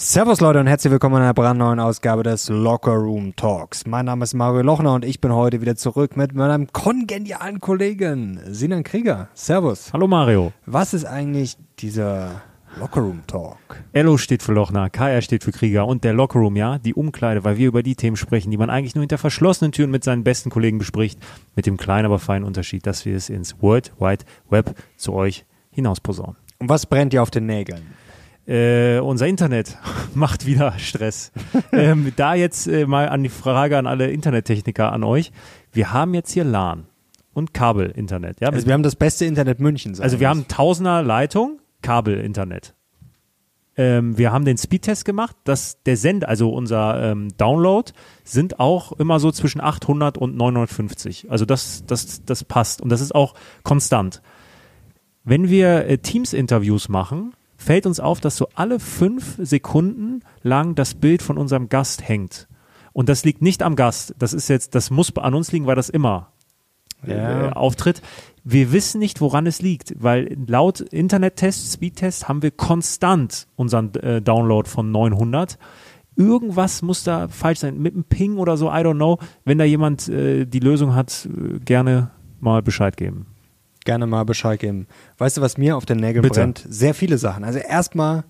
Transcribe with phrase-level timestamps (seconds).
[0.00, 3.84] Servus Leute und herzlich willkommen in einer brandneuen Ausgabe des Locker Room Talks.
[3.84, 8.38] Mein Name ist Mario Lochner und ich bin heute wieder zurück mit meinem kongenialen Kollegen
[8.46, 9.28] Sinan Krieger.
[9.34, 9.92] Servus.
[9.92, 10.52] Hallo Mario.
[10.66, 12.42] Was ist eigentlich dieser
[12.78, 13.58] Locker Room Talk?
[13.92, 17.42] LO steht für Lochner, KR steht für Krieger und der Locker Room, ja, die Umkleide,
[17.42, 20.22] weil wir über die Themen sprechen, die man eigentlich nur hinter verschlossenen Türen mit seinen
[20.22, 21.18] besten Kollegen bespricht,
[21.56, 25.44] mit dem kleinen, aber feinen Unterschied, dass wir es ins World Wide Web zu euch
[25.72, 26.36] hinaus posaunen.
[26.60, 27.82] Und was brennt dir auf den Nägeln?
[28.48, 29.76] Äh, unser Internet
[30.14, 31.32] macht wieder Stress.
[31.72, 35.32] ähm, da jetzt äh, mal an die Frage an alle Internettechniker an euch.
[35.70, 36.86] Wir haben jetzt hier LAN
[37.34, 38.40] und Kabelinternet.
[38.40, 38.48] Ja?
[38.48, 40.00] Also wir haben das beste Internet Münchens.
[40.00, 42.74] Also wir haben Tausender Leitung, Kabelinternet.
[43.76, 47.92] Ähm, wir haben den Speedtest gemacht, dass der Send, also unser ähm, Download,
[48.24, 51.30] sind auch immer so zwischen 800 und 950.
[51.30, 54.22] Also das, das, das passt und das ist auch konstant.
[55.22, 60.94] Wenn wir äh, Teams-Interviews machen, fällt uns auf, dass so alle fünf Sekunden lang das
[60.94, 62.48] Bild von unserem Gast hängt.
[62.94, 64.14] Und das liegt nicht am Gast.
[64.18, 66.32] Das ist jetzt, das muss an uns liegen, weil das immer
[67.06, 67.48] Ja.
[67.48, 68.00] äh, auftritt.
[68.44, 74.22] Wir wissen nicht, woran es liegt, weil laut Internettest, Speedtest haben wir konstant unseren äh,
[74.22, 75.58] Download von 900.
[76.16, 79.18] Irgendwas muss da falsch sein, mit einem Ping oder so, I don't know.
[79.44, 83.26] Wenn da jemand äh, die Lösung hat, äh, gerne mal Bescheid geben.
[83.88, 84.86] Gerne mal Bescheid geben.
[85.16, 86.40] Weißt du, was mir auf den Nägeln Bitte.
[86.40, 86.62] brennt?
[86.68, 87.42] Sehr viele Sachen.
[87.42, 88.24] Also erstmal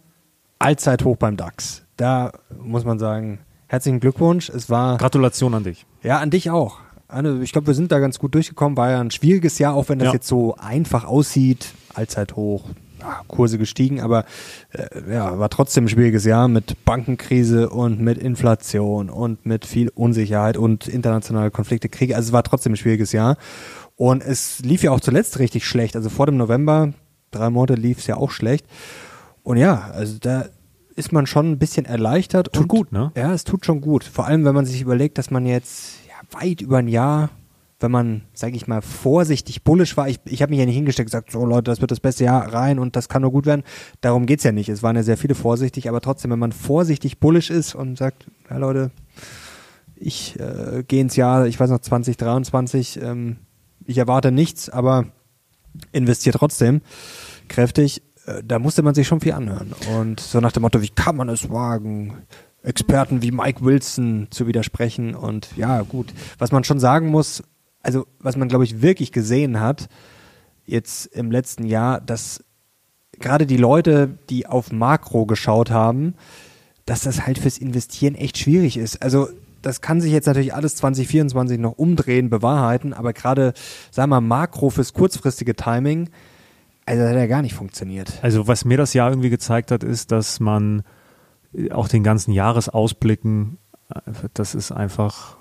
[0.61, 1.83] Allzeithoch beim DAX.
[1.97, 2.31] Da
[2.62, 4.51] muss man sagen, herzlichen Glückwunsch.
[4.51, 5.84] Es war Gratulation an dich.
[6.05, 6.79] Ja, an dich auch.
[7.09, 8.77] Anne, ich glaube, wir sind da ganz gut durchgekommen.
[8.77, 10.12] War ja ein schwieriges Jahr, auch wenn das Ja.
[10.12, 11.73] jetzt so einfach aussieht.
[11.92, 12.67] Allzeit hoch,
[13.01, 14.27] ja, Kurse gestiegen, aber
[14.70, 19.89] äh, ja, war trotzdem ein schwieriges Jahr mit Bankenkrise und mit Inflation und mit viel
[19.89, 22.14] Unsicherheit und internationale Konflikte, Kriege.
[22.14, 23.36] Also es war trotzdem ein schwieriges Jahr.
[23.99, 25.97] Und es lief ja auch zuletzt richtig schlecht.
[25.97, 26.93] Also vor dem November,
[27.33, 28.65] drei Monate lief es ja auch schlecht.
[29.43, 30.47] Und ja, also da
[30.95, 32.53] ist man schon ein bisschen erleichtert.
[32.53, 33.11] Tut und, gut, ne?
[33.17, 34.05] Ja, es tut schon gut.
[34.05, 37.31] Vor allem, wenn man sich überlegt, dass man jetzt ja, weit über ein Jahr,
[37.81, 40.08] wenn man, sage ich mal, vorsichtig bullisch war.
[40.08, 42.23] Ich, ich habe mich ja nicht hingestellt und gesagt, so Leute, das wird das beste
[42.23, 43.64] Jahr rein und das kann nur gut werden.
[44.01, 44.69] Darum geht's ja nicht.
[44.69, 48.29] Es waren ja sehr viele vorsichtig, aber trotzdem, wenn man vorsichtig bullisch ist und sagt,
[48.48, 48.92] ja Leute,
[49.97, 53.39] ich äh, gehe ins Jahr, ich weiß noch, 2023, ähm,
[53.89, 55.07] ich erwarte nichts, aber
[55.93, 56.83] investiere trotzdem
[57.49, 59.75] kräftig, äh, da musste man sich schon viel anhören.
[59.97, 62.15] Und so nach dem Motto, wie kann man es wagen,
[62.63, 65.15] Experten wie Mike Wilson zu widersprechen?
[65.15, 67.43] Und ja, gut, was man schon sagen muss,
[67.83, 69.89] also was man, glaube ich, wirklich gesehen hat,
[70.67, 72.45] jetzt im letzten Jahr, dass
[73.13, 76.15] gerade die Leute, die auf Makro geschaut haben,
[76.85, 79.03] dass das halt fürs Investieren echt schwierig ist.
[79.03, 79.29] Also
[79.63, 83.52] das kann sich jetzt natürlich alles 2024 noch umdrehen, bewahrheiten, aber gerade,
[83.91, 86.11] sagen wir mal, Makro fürs kurzfristige Timing,
[86.86, 88.13] also das hat ja gar nicht funktioniert.
[88.23, 90.83] Also was mir das Jahr irgendwie gezeigt hat, ist, dass man
[91.52, 93.58] äh, auch den ganzen Jahresausblicken,
[93.95, 94.01] äh,
[94.33, 95.36] das ist einfach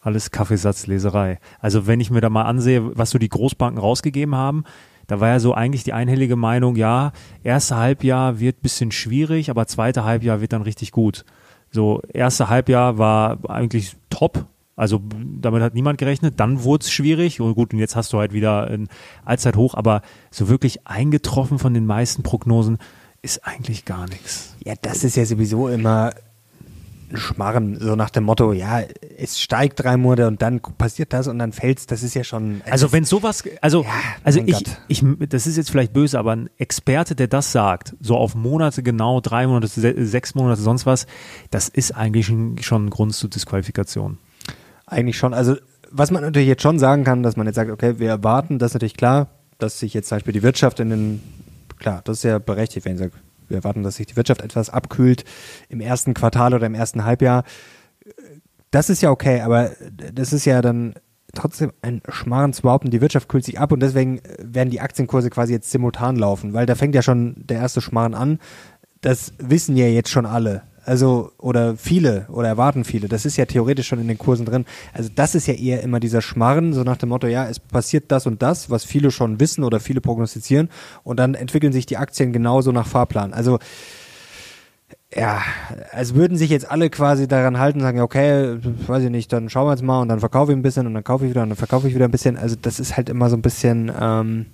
[0.00, 1.38] alles Kaffeesatzleserei.
[1.60, 4.64] Also wenn ich mir da mal ansehe, was so die Großbanken rausgegeben haben,
[5.06, 7.12] da war ja so eigentlich die einhellige Meinung, ja,
[7.42, 11.24] erste Halbjahr wird bisschen schwierig, aber zweite Halbjahr wird dann richtig gut.
[11.72, 14.44] So, erste Halbjahr war eigentlich top.
[14.76, 15.00] Also
[15.40, 16.38] damit hat niemand gerechnet.
[16.38, 17.40] Dann wurde es schwierig.
[17.40, 18.88] Und gut, und jetzt hast du halt wieder ein
[19.24, 19.74] Allzeithoch.
[19.74, 22.78] Aber so wirklich eingetroffen von den meisten Prognosen
[23.22, 24.54] ist eigentlich gar nichts.
[24.64, 26.12] Ja, das ist ja sowieso immer
[27.16, 28.80] Schmarren, so nach dem Motto, ja,
[29.16, 32.62] es steigt drei Monate und dann passiert das und dann fällt's, das ist ja schon.
[32.68, 33.90] Also wenn sowas, also, Ja,
[34.24, 34.78] also ich, Gott.
[34.88, 38.82] ich, das ist jetzt vielleicht böse, aber ein Experte, der das sagt, so auf Monate
[38.82, 41.06] genau, drei Monate, se sechs Monate, sonst was,
[41.50, 44.18] das ist eigentlich schon, schon ein Grund zur Disqualifikation.
[44.86, 45.34] Eigentlich schon.
[45.34, 45.56] Also,
[45.90, 48.70] was man natürlich jetzt schon sagen kann, dass man jetzt sagt, okay, wir erwarten, das
[48.70, 51.22] ist natürlich klar, dass sich jetzt zum Beispiel die Wirtschaft in den,
[51.78, 53.12] klar, das ist ja berechtigt, wenn ich sage,
[53.52, 55.24] wir erwarten, dass sich die Wirtschaft etwas abkühlt
[55.68, 57.44] im ersten Quartal oder im ersten Halbjahr.
[58.70, 59.70] Das ist ja okay, aber
[60.12, 60.94] das ist ja dann
[61.34, 65.30] trotzdem ein Schmarrn zu behaupten, die Wirtschaft kühlt sich ab und deswegen werden die Aktienkurse
[65.30, 68.38] quasi jetzt simultan laufen, weil da fängt ja schon der erste Schmarrn an.
[69.00, 70.62] Das wissen ja jetzt schon alle.
[70.84, 73.08] Also, oder viele, oder erwarten viele.
[73.08, 74.64] Das ist ja theoretisch schon in den Kursen drin.
[74.92, 78.10] Also, das ist ja eher immer dieser Schmarren, so nach dem Motto, ja, es passiert
[78.10, 80.70] das und das, was viele schon wissen oder viele prognostizieren.
[81.04, 83.32] Und dann entwickeln sich die Aktien genauso nach Fahrplan.
[83.32, 83.60] Also,
[85.14, 85.42] ja,
[85.92, 89.50] als würden sich jetzt alle quasi daran halten und sagen, okay, weiß ich nicht, dann
[89.50, 91.42] schauen wir jetzt mal und dann verkaufe ich ein bisschen und dann kaufe ich wieder
[91.42, 92.36] und dann verkaufe ich wieder ein bisschen.
[92.36, 94.46] Also, das ist halt immer so ein bisschen, ähm,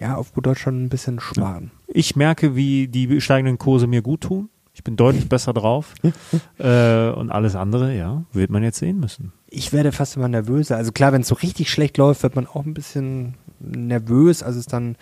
[0.00, 1.70] ja, auf gut Deutsch schon ein bisschen Schmarren.
[1.86, 4.48] Ich merke, wie die steigenden Kurse mir gut tun.
[4.80, 5.92] Ich bin deutlich besser drauf.
[6.58, 9.34] äh, und alles andere, ja, wird man jetzt sehen müssen.
[9.50, 10.78] Ich werde fast immer nervöser.
[10.78, 14.42] Also klar, wenn es so richtig schlecht läuft, wird man auch ein bisschen nervös.
[14.42, 14.96] Also es dann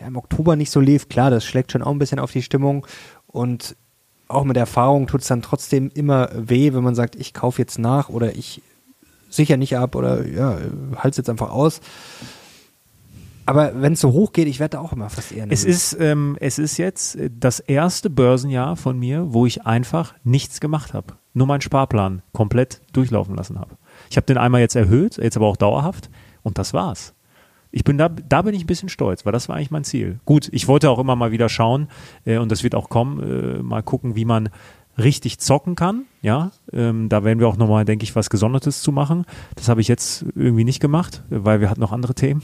[0.00, 2.42] ja, im Oktober nicht so lief, klar, das schlägt schon auch ein bisschen auf die
[2.42, 2.84] Stimmung.
[3.28, 3.76] Und
[4.26, 7.78] auch mit Erfahrung tut es dann trotzdem immer weh, wenn man sagt, ich kaufe jetzt
[7.78, 8.62] nach oder ich
[9.28, 10.58] sicher nicht ab oder ja,
[10.96, 11.80] halte es jetzt einfach aus.
[13.46, 16.36] Aber wenn es so hoch geht, ich werde auch immer fast eher Es ist, ähm,
[16.40, 21.14] es ist jetzt das erste Börsenjahr von mir, wo ich einfach nichts gemacht habe.
[21.32, 23.76] Nur meinen Sparplan komplett durchlaufen lassen habe.
[24.10, 26.10] Ich habe den einmal jetzt erhöht, jetzt aber auch dauerhaft
[26.42, 27.14] und das war's.
[27.72, 30.18] Ich bin da, da bin ich ein bisschen stolz, weil das war eigentlich mein Ziel.
[30.24, 31.88] Gut, ich wollte auch immer mal wieder schauen
[32.24, 33.20] äh, und das wird auch kommen,
[33.58, 34.48] äh, mal gucken, wie man
[34.98, 36.04] richtig zocken kann.
[36.20, 39.24] Ja, ähm, da werden wir auch nochmal, denke ich, was Gesondertes zu machen.
[39.54, 42.42] Das habe ich jetzt irgendwie nicht gemacht, weil wir hatten noch andere Themen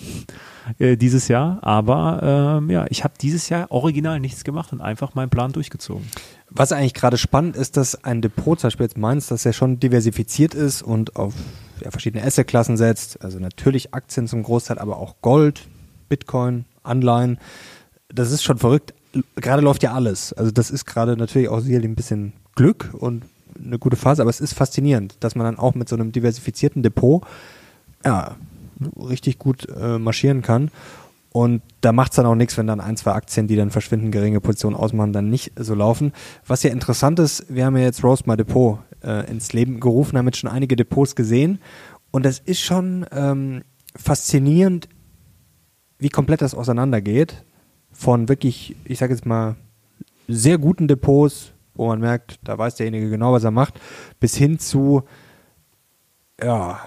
[0.79, 1.59] äh, dieses Jahr.
[1.63, 6.07] Aber ähm, ja, ich habe dieses Jahr original nichts gemacht und einfach meinen Plan durchgezogen.
[6.51, 9.81] Was eigentlich gerade spannend ist, dass ein Depot, zum Beispiel jetzt meins, das ja schon
[9.81, 11.35] diversifiziert ist und auf
[11.83, 13.23] ja, verschiedene Assetklassen setzt.
[13.23, 15.67] Also natürlich Aktien zum Großteil, aber auch Gold,
[16.09, 17.39] Bitcoin, Anleihen.
[18.09, 18.95] Das ist schon verrückt.
[19.37, 20.33] Gerade läuft ja alles.
[20.33, 23.25] Also das ist gerade natürlich auch sicherlich ein bisschen Glück und
[23.63, 26.83] eine gute Phase, aber es ist faszinierend, dass man dann auch mit so einem diversifizierten
[26.83, 27.25] Depot
[28.05, 28.37] ja,
[28.97, 30.71] richtig gut äh, marschieren kann.
[31.37, 34.11] Und da macht es dann auch nichts, wenn dann ein, zwei Aktien, die dann verschwinden
[34.11, 36.13] geringe Positionen ausmachen, dann nicht so laufen.
[36.47, 40.17] Was ja interessant ist, wir haben ja jetzt Rose My Depot äh, ins Leben gerufen,
[40.17, 41.59] haben jetzt schon einige Depots gesehen.
[42.11, 43.65] Und das ist schon ähm,
[43.95, 44.89] faszinierend,
[45.99, 47.45] wie komplett das auseinandergeht.
[47.93, 49.57] Von wirklich, ich sage jetzt mal,
[50.29, 53.79] sehr guten Depots, wo man merkt, da weiß derjenige genau, was er macht,
[54.21, 55.03] bis hin zu,
[56.43, 56.81] ja,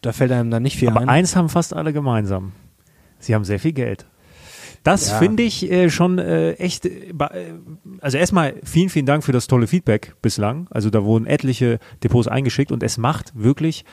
[0.00, 1.08] da fällt einem dann nicht viel Aber ein.
[1.08, 2.52] eins haben fast alle gemeinsam.
[3.18, 4.06] Sie haben sehr viel Geld.
[4.84, 5.18] Das Ja.
[5.18, 6.86] finde ich äh, schon äh, echt.
[6.86, 7.54] Äh, äh,
[8.00, 10.66] also erstmal vielen, vielen Dank für das tolle Feedback bislang.
[10.70, 13.84] Also da wurden etliche Depots eingeschickt und es macht wirklich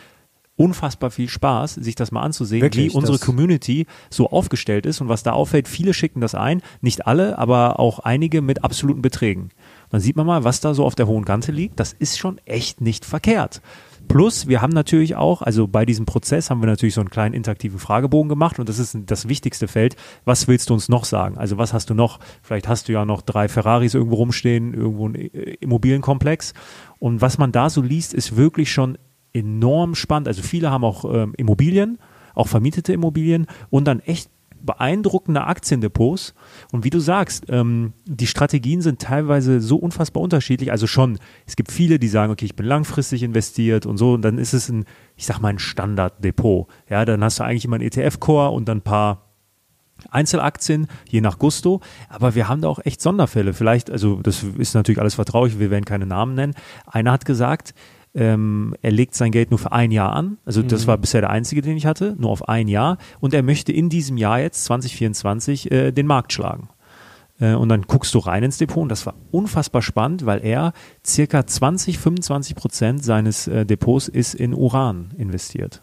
[0.56, 5.08] unfassbar viel Spaß, sich das mal anzusehen, Wirklich, wie unsere Community so aufgestellt ist und
[5.08, 5.70] was da auffällt.
[5.70, 9.50] Viele schicken das ein, nicht alle, aber auch einige mit absoluten Beträgen.
[9.90, 11.80] Dann sieht man mal, was da so auf der hohen Kante liegt.
[11.80, 13.62] Das ist schon echt nicht verkehrt.
[14.10, 17.36] Plus, wir haben natürlich auch, also bei diesem Prozess haben wir natürlich so einen kleinen
[17.36, 19.96] interaktiven Fragebogen gemacht und das ist das wichtigste Feld.
[20.26, 21.38] Was willst du uns noch sagen?
[21.38, 22.20] Also was hast du noch?
[22.42, 25.28] Vielleicht hast du ja noch drei Ferraris irgendwo rumstehen, irgendwo ein äh,
[25.60, 26.56] Immobilienkomplex.
[26.98, 28.98] Und was man da so liest, ist wirklich schon
[29.32, 30.28] enorm spannend.
[30.28, 32.00] Also viele haben auch ähm, Immobilien,
[32.34, 34.32] auch vermietete Immobilien und dann echt
[34.70, 36.36] beeindruckende Aktiendepots.
[36.72, 40.72] Und wie du sagst, ähm, die Strategien sind teilweise so unfassbar unterschiedlich.
[40.72, 41.18] Also schon,
[41.48, 44.14] es gibt viele, die sagen, okay, ich bin langfristig investiert und so.
[44.14, 44.86] Und dann ist es ein,
[45.16, 46.68] ich sag mal, ein Standarddepot.
[46.88, 49.26] Ja, dann hast du eigentlich immer einen ETF-Core und dann ein paar
[50.12, 51.82] Einzelaktien, je nach Gusto.
[52.08, 53.54] Aber wir haben da auch echt Sonderfälle.
[53.54, 56.54] Vielleicht, also das ist natürlich alles vertraulich, wir werden keine Namen nennen.
[56.86, 57.74] Einer hat gesagt,
[58.20, 60.38] ähm, er legt sein Geld nur für ein Jahr an.
[60.44, 62.98] Also das war bisher der einzige, den ich hatte, nur auf ein Jahr.
[63.22, 66.68] Und er möchte in diesem Jahr jetzt, 2024, äh, den Markt schlagen.
[67.40, 70.74] Äh, und dann guckst du rein ins Depot und das war unfassbar spannend, weil er
[71.06, 75.82] circa 20, 25 Prozent seines äh, Depots ist in Uran investiert.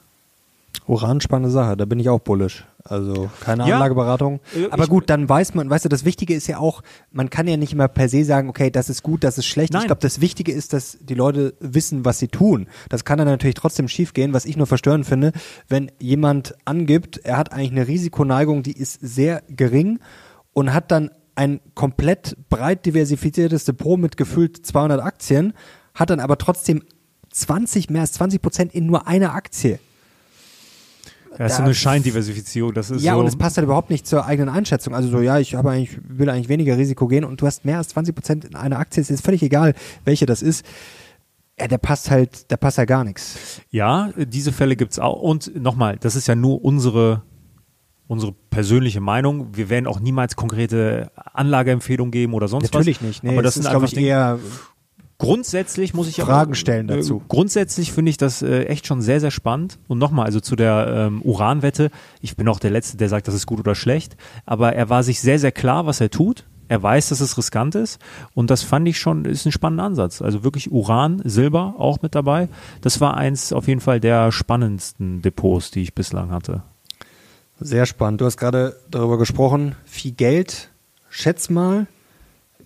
[0.86, 2.64] Uran, spannende Sache, da bin ich auch bullisch.
[2.84, 3.74] Also keine Ja.
[3.74, 4.40] Anlageberatung.
[4.54, 7.30] Äh, Aber ich- gut, dann weiß man, weißt du, das Wichtige ist ja auch, man
[7.30, 9.72] kann ja nicht immer per se sagen, okay, das ist gut, das ist schlecht.
[9.72, 9.82] Nein.
[9.82, 12.66] Ich glaube, das Wichtige ist, dass die Leute wissen, was sie tun.
[12.88, 15.32] Das kann dann natürlich trotzdem schiefgehen, was ich nur verstörend finde,
[15.68, 19.98] wenn jemand angibt, er hat eigentlich eine Risikoneigung, die ist sehr gering
[20.52, 25.52] und hat dann ein komplett breit diversifiziertes Depot mit gefühlt 200 Aktien,
[25.94, 26.82] hat dann aber trotzdem
[27.30, 29.78] 20, mehr als 20 Prozent in nur einer Aktie.
[31.38, 32.72] Das ist so eine Scheindiversifizierung.
[32.74, 34.94] Das ist Ja, so, und es passt halt überhaupt nicht zur eigenen Einschätzung.
[34.94, 37.78] Also so, ja, ich habe eigentlich, will eigentlich weniger Risiko gehen und du hast mehr
[37.78, 39.74] als 20 Prozent in einer Aktie, es ist völlig egal,
[40.04, 40.64] welche das ist.
[41.58, 43.60] Ja, der passt halt, der passt ja gar nichts.
[43.70, 45.22] Ja, diese Fälle gibt's auch.
[45.22, 47.22] Und nochmal, das ist ja nur unsere,
[48.06, 49.48] unsere persönliche Meinung.
[49.56, 53.06] Wir werden auch niemals konkrete Anlageempfehlungen geben oder sonst Natürlich was.
[53.06, 53.24] nicht.
[53.24, 54.38] Nee, Aber das sind ist, glaube ich, Dinge, eher,
[55.18, 57.18] Grundsätzlich muss ich Fragen stellen dazu.
[57.18, 59.78] Äh, grundsätzlich finde ich das äh, echt schon sehr, sehr spannend.
[59.88, 63.34] Und nochmal, also zu der ähm, Uranwette, ich bin auch der Letzte, der sagt, das
[63.34, 66.44] ist gut oder schlecht, aber er war sich sehr, sehr klar, was er tut.
[66.68, 68.00] Er weiß, dass es riskant ist
[68.34, 70.20] und das fand ich schon, ist ein spannender Ansatz.
[70.20, 72.48] Also wirklich Uran, Silber auch mit dabei.
[72.80, 76.62] Das war eins auf jeden Fall der spannendsten Depots, die ich bislang hatte.
[77.60, 78.20] sehr spannend.
[78.20, 80.70] Du hast gerade darüber gesprochen, viel Geld.
[81.08, 81.86] Schätz mal,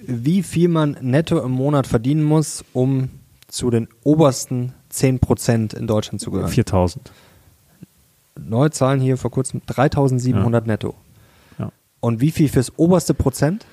[0.07, 3.09] wie viel man netto im Monat verdienen muss, um
[3.49, 6.49] zu den obersten 10 Prozent in Deutschland zu gehören.
[6.50, 7.11] 4000.
[8.38, 10.95] Neue Zahlen hier vor kurzem, 3700 netto.
[11.59, 11.71] Ja.
[12.00, 13.66] Und wie viel fürs oberste Prozent?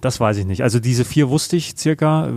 [0.00, 0.62] Das weiß ich nicht.
[0.62, 2.32] Also diese vier wusste ich circa, äh,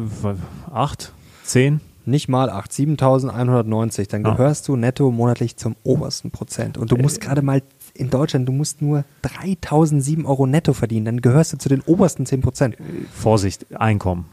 [0.72, 1.12] acht,
[1.44, 1.82] zehn.
[2.06, 4.08] Nicht mal 8, 7190.
[4.10, 4.36] Dann Ah.
[4.36, 6.78] gehörst du netto monatlich zum obersten Prozent.
[6.78, 7.62] Und du musst gerade mal
[7.96, 11.06] in Deutschland, du musst nur 3007 Euro netto verdienen.
[11.06, 12.78] Dann gehörst du zu den obersten 10 Prozent.
[13.14, 14.26] Vorsicht, Einkommen.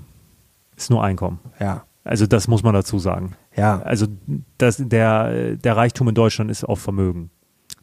[0.76, 1.40] ist nur Einkommen.
[1.59, 1.85] Ja.
[2.05, 3.37] Also das muss man dazu sagen.
[3.57, 4.07] Ja, Also
[4.59, 7.31] das, der, der Reichtum in Deutschland ist auf Vermögen.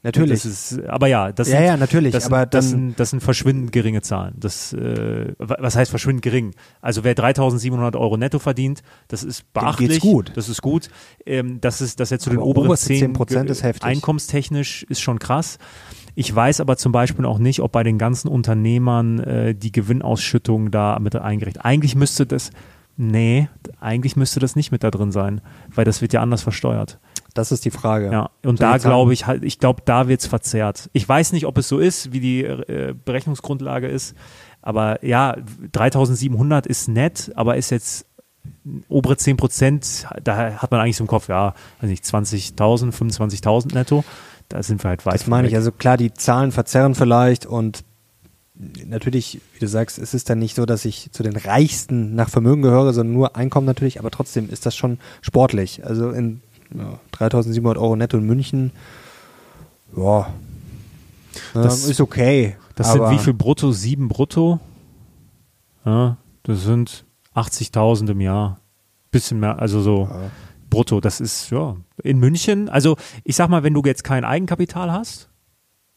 [0.03, 0.43] Natürlich.
[0.43, 2.11] Das ist, aber ja, das ja, sind, ja, natürlich.
[2.13, 4.35] das, aber das, sind, das sind verschwindend geringe Zahlen.
[4.37, 6.53] Das, äh, wa- was heißt verschwindend gering?
[6.81, 9.89] Also wer 3.700 Euro netto verdient, das ist beachtlich.
[9.89, 10.31] geht's gut.
[10.35, 10.89] Das ist gut.
[11.25, 13.83] Ähm, das ist, das jetzt zu den Aber oberen oberste 10 10% ist heftig.
[13.85, 15.57] Einkommenstechnisch ist schon krass.
[16.15, 20.71] Ich weiß aber zum Beispiel auch nicht, ob bei den ganzen Unternehmern äh, die Gewinnausschüttung
[20.71, 21.63] da mit eingerechnet.
[21.63, 22.49] Eigentlich müsste das,
[22.95, 23.49] nee,
[23.79, 25.41] eigentlich müsste das nicht mit da drin sein,
[25.75, 26.99] weil das wird ja anders versteuert.
[27.37, 28.11] Das ist die Frage.
[28.11, 30.89] Ja, und ich da glaube ich halt, ich glaube, da wird's verzerrt.
[30.93, 34.15] Ich weiß nicht, ob es so ist, wie die äh, Berechnungsgrundlage ist,
[34.61, 35.37] aber ja,
[35.71, 38.05] 3700 ist nett, aber ist jetzt
[38.89, 43.73] obere 10 Prozent, da hat man eigentlich so im Kopf, ja, weiß nicht, 20.000, 25.000
[43.73, 44.03] netto,
[44.49, 45.55] da sind wir halt weit Das meine ich.
[45.55, 47.83] Also klar, die Zahlen verzerren vielleicht und
[48.85, 52.29] natürlich, wie du sagst, es ist dann nicht so, dass ich zu den Reichsten nach
[52.29, 55.85] Vermögen gehöre, sondern nur Einkommen natürlich, aber trotzdem ist das schon sportlich.
[55.85, 56.41] Also in
[56.75, 58.71] ja, 3700 Euro netto in München,
[59.95, 60.27] ja,
[61.53, 62.55] Das- ähm, ist okay.
[62.75, 63.71] Das sind wie viel brutto?
[63.71, 64.59] Sieben brutto?
[65.85, 68.59] Ja, das sind 80.000 im Jahr.
[69.09, 70.29] Bisschen mehr, also so Ja.
[70.69, 70.99] brutto.
[71.01, 75.29] Das ist, ja, in München, also ich sag mal, wenn du jetzt kein Eigenkapital hast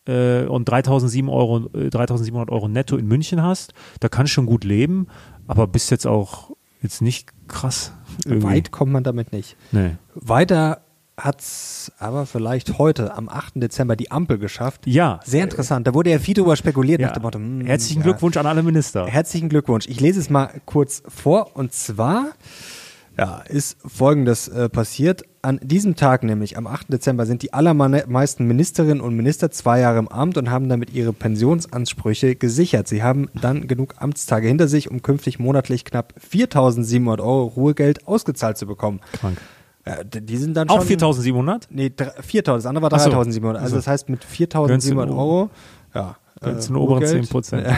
[0.06, 4.46] äh, und 3.700 Euro, äh, 3.700 Euro netto in München hast, da kannst du schon
[4.46, 5.08] gut leben,
[5.46, 7.92] aber bist jetzt auch jetzt nicht krass.
[8.24, 8.46] Irgendwie.
[8.46, 9.56] Weit kommt man damit nicht.
[9.72, 9.96] Nee.
[10.14, 10.82] Weiter
[11.18, 13.54] hat's aber vielleicht heute am 8.
[13.56, 14.86] Dezember die Ampel geschafft.
[14.86, 15.20] Ja.
[15.24, 15.86] Sehr interessant.
[15.86, 17.08] Da wurde ja viel drüber spekuliert Ja.
[17.08, 17.38] nach dem Motto.
[17.38, 18.04] hm, Herzlichen ja.
[18.04, 19.06] Glückwunsch an alle Minister.
[19.06, 19.86] Herzlichen Glückwunsch.
[19.86, 21.54] Ich lese es mal kurz vor.
[21.56, 22.28] Und zwar
[23.18, 25.22] ja, ist Folgendes äh, passiert.
[25.42, 26.92] An diesem Tag, nämlich am 8.
[26.92, 31.12] Dezember, sind die allermeisten Ministerinnen und Minister zwei Jahre im Amt und haben damit ihre
[31.14, 32.88] Pensionsansprüche gesichert.
[32.88, 38.58] Sie haben dann genug Amtstage hinter sich, um künftig monatlich knapp 4.700 Euro Ruhegeld ausgezahlt
[38.58, 39.00] zu bekommen.
[39.12, 39.38] Krank.
[39.86, 41.62] Ja, die sind dann Auch schon 4.700?
[41.70, 42.42] Nee, dr- 4.000.
[42.42, 43.10] Das andere war Ach so.
[43.10, 43.54] 3.700.
[43.54, 44.54] Also das heißt mit Gönnst
[44.86, 45.50] 4.700 du- Euro.
[45.94, 46.16] Ja.
[46.40, 47.30] Gönnst du den oberen Ruhegeld.
[47.30, 47.76] 10%.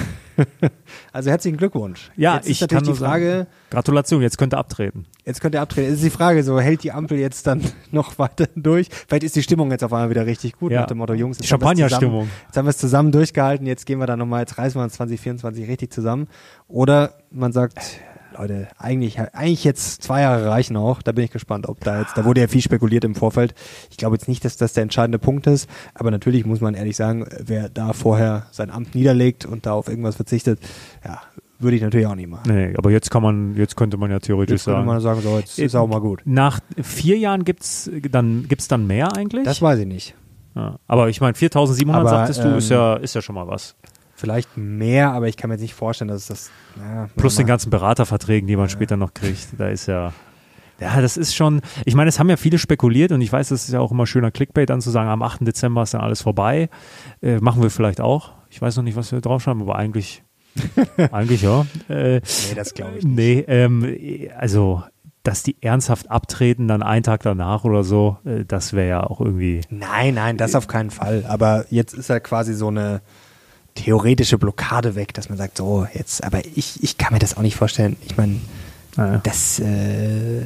[1.12, 2.10] Also herzlichen Glückwunsch.
[2.16, 5.06] Ja, jetzt ist ich natürlich kann nur die Frage, sagen, Gratulation, jetzt könnt ihr abtreten.
[5.24, 5.90] jetzt könnt ihr abtreten.
[5.90, 8.88] Jetzt ist die Frage, so hält die Ampel jetzt dann noch weiter durch?
[9.08, 10.80] Vielleicht ist die Stimmung jetzt auf einmal wieder richtig gut Ja.
[10.80, 12.28] nach dem Motto, Jungs, Die jetzt es Champagnerstimmung.
[12.46, 14.94] Jetzt haben wir es zusammen durchgehalten, jetzt gehen wir dann nochmal, jetzt reißen wir uns
[14.94, 16.28] 2024 richtig zusammen.
[16.68, 17.78] Oder man sagt,
[18.38, 21.02] Leute, eigentlich, eigentlich jetzt zwei Jahre reichen auch.
[21.02, 23.54] Da bin ich gespannt, ob da jetzt, da wurde ja viel spekuliert im Vorfeld.
[23.90, 26.96] Ich glaube jetzt nicht, dass das der entscheidende Punkt ist, aber natürlich muss man ehrlich
[26.96, 30.60] sagen, wer da vorher sein Amt niederlegt und da auf irgendwas verzichtet,
[31.04, 31.20] ja,
[31.58, 32.52] würde ich natürlich auch nicht machen.
[32.52, 34.86] Nee, aber jetzt kann man, jetzt könnte man ja theoretisch Jetzt könnte sagen.
[34.86, 36.22] man sagen, so, jetzt ist auch mal gut.
[36.24, 39.44] Nach vier Jahren gibt's dann, gibt's dann mehr eigentlich?
[39.44, 40.14] Das weiß ich nicht.
[40.56, 40.78] ja.
[40.88, 43.76] Aber ich meine, 4.700 Aber, sagtest du, ist ähm, ja, ist ja schon mal was.
[44.22, 46.50] Vielleicht mehr, aber ich kann mir jetzt nicht vorstellen, dass es das.
[46.78, 49.48] Ja, Plus den ganzen Beraterverträgen, die man später noch kriegt.
[49.58, 50.12] Da ist ja,
[50.78, 53.64] ja, das ist schon, ich meine, es haben ja viele spekuliert und ich weiß, das
[53.64, 55.44] ist ja auch immer schöner Clickbait dann zu sagen, am 8.
[55.44, 56.68] Dezember ist dann alles vorbei.
[57.20, 58.30] Äh, machen wir vielleicht auch.
[58.48, 60.22] Ich weiß noch nicht, was wir draufschreiben, aber eigentlich,
[61.10, 61.66] eigentlich ja.
[61.88, 63.16] Äh, Nee, das glaube ich nicht.
[63.16, 63.96] Nee, ähm,
[64.38, 64.84] also,
[65.24, 69.20] dass die ernsthaft abtreten, dann einen Tag danach oder so, äh, das wäre ja auch
[69.20, 69.62] irgendwie.
[69.68, 71.24] Nein, nein, das auf keinen Fall.
[71.26, 73.02] Aber jetzt ist ja quasi so eine
[73.74, 77.42] theoretische Blockade weg, dass man sagt, so, jetzt, aber ich, ich kann mir das auch
[77.42, 77.96] nicht vorstellen.
[78.06, 78.36] Ich meine,
[78.96, 79.20] Naja.
[79.24, 80.42] das äh,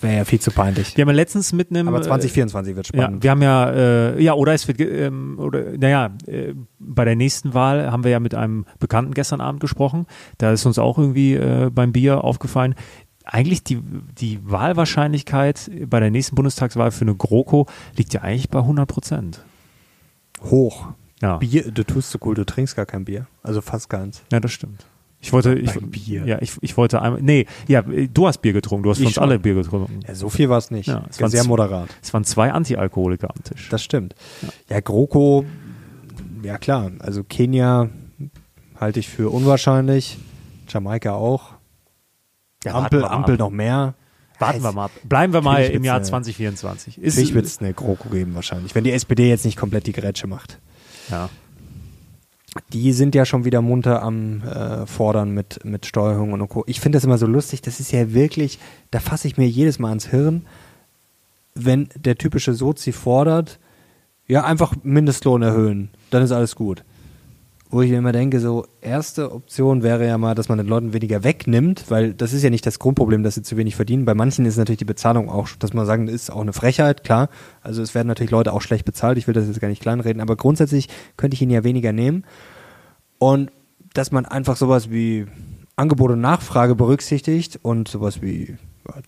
[0.00, 0.96] wäre ja viel zu peinlich.
[0.96, 1.88] Wir haben ja letztens mit einem.
[1.88, 3.22] Aber äh, 2024 wird Ja, spannend.
[3.22, 7.54] wir haben ja, äh, ja, oder es wird, ähm, oder, naja, äh, bei der nächsten
[7.54, 10.06] Wahl haben wir ja mit einem Bekannten gestern Abend gesprochen.
[10.36, 12.74] Da ist uns auch irgendwie äh, beim Bier aufgefallen.
[13.24, 13.80] Eigentlich die,
[14.18, 19.44] die Wahlwahrscheinlichkeit bei der nächsten Bundestagswahl für eine GroKo liegt ja eigentlich bei 100 Prozent.
[20.44, 20.88] Hoch.
[21.20, 21.36] Ja.
[21.38, 23.26] Bier, du tust so cool, du trinkst gar kein Bier.
[23.42, 24.22] Also fast keins.
[24.32, 24.86] ja, das stimmt.
[25.20, 26.24] Ich wollte, ich, Bier.
[26.26, 29.06] ja, ich, ich wollte einmal, nee, ja, du hast Bier getrunken, du hast für Ich
[29.08, 29.24] uns schon.
[29.24, 29.98] alle Bier getrunken.
[30.06, 30.86] Ja, so viel war es nicht.
[30.86, 31.88] Ja, es waren Sehr moderat.
[32.00, 33.68] Es waren zwei Antialkoholiker am Tisch.
[33.68, 34.14] Das stimmt.
[34.68, 35.44] Ja, GroKo,
[36.44, 36.92] ja klar.
[37.00, 37.88] Also Kenia
[38.78, 40.18] halte ich für unwahrscheinlich.
[40.68, 41.54] Jamaika auch.
[42.64, 43.40] Ja, Ampel, Ampel ab.
[43.40, 43.94] noch mehr.
[44.38, 44.92] Warten wir mal ab.
[45.02, 46.98] Bleiben wir mal im Jahr eine- 2024.
[46.98, 49.92] Ist, Natürlich wird es eine GroKo geben wahrscheinlich, wenn die SPD jetzt nicht komplett die
[49.92, 50.60] Grätsche macht.
[51.10, 51.28] Ja.
[52.72, 56.64] Die sind ja schon wieder munter am äh, Fordern mit, mit Steuerung und Co.
[56.66, 58.58] Ich finde das immer so lustig, das ist ja wirklich,
[58.90, 60.46] da fasse ich mir jedes Mal ans Hirn,
[61.54, 63.58] wenn der typische Sozi fordert,
[64.26, 66.84] ja, einfach Mindestlohn erhöhen, dann ist alles gut.
[67.70, 70.94] Wo ich mir immer denke, so, erste Option wäre ja mal, dass man den Leuten
[70.94, 74.06] weniger wegnimmt, weil das ist ja nicht das Grundproblem, dass sie zu wenig verdienen.
[74.06, 77.28] Bei manchen ist natürlich die Bezahlung auch, dass man sagen, ist auch eine Frechheit, klar.
[77.60, 80.22] Also es werden natürlich Leute auch schlecht bezahlt, ich will das jetzt gar nicht kleinreden,
[80.22, 82.24] aber grundsätzlich könnte ich ihnen ja weniger nehmen.
[83.18, 83.50] Und
[83.92, 85.26] dass man einfach sowas wie
[85.76, 88.56] Angebot und Nachfrage berücksichtigt und sowas wie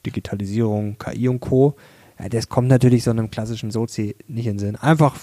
[0.04, 1.76] Digitalisierung, KI und Co.,
[2.18, 4.76] ja, das kommt natürlich so einem klassischen Sozi nicht in den Sinn.
[4.76, 5.16] Einfach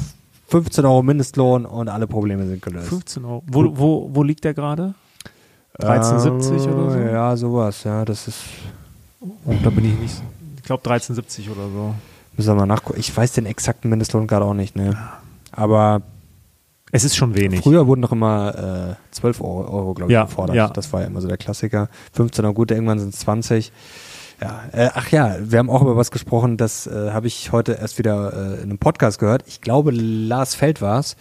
[0.48, 2.88] 15 Euro Mindestlohn und alle Probleme sind gelöst.
[2.90, 3.44] 15 Euro.
[3.48, 4.94] Wo, wo, wo liegt der gerade?
[5.80, 7.00] 13,70 Äh, oder so?
[7.00, 8.40] Ja, sowas, ja, das ist,
[9.20, 10.22] Oh, da bin ich nicht.
[10.58, 11.94] Ich glaube 13,70 oder so.
[12.36, 13.00] müssen wir mal nachgucken.
[13.00, 14.98] Ich weiß den exakten Mindestlohn gerade auch nicht, ne.
[15.52, 16.02] Aber
[16.92, 17.62] Es ist schon wenig.
[17.62, 20.56] früher wurden noch immer äh, 12 Euro, Euro glaube ich, Ja, gefordert.
[20.56, 20.70] ja.
[20.70, 21.90] Das war ja immer so der Klassiker.
[22.14, 23.72] 15 Euro gut, irgendwann sind es 20.
[24.42, 27.74] Ja, äh, ach ja, wir haben auch über was gesprochen, das äh, habe ich heute
[27.74, 29.44] erst wieder äh, in einem Podcast gehört.
[29.48, 31.16] Ich glaube, Lars Feld war es,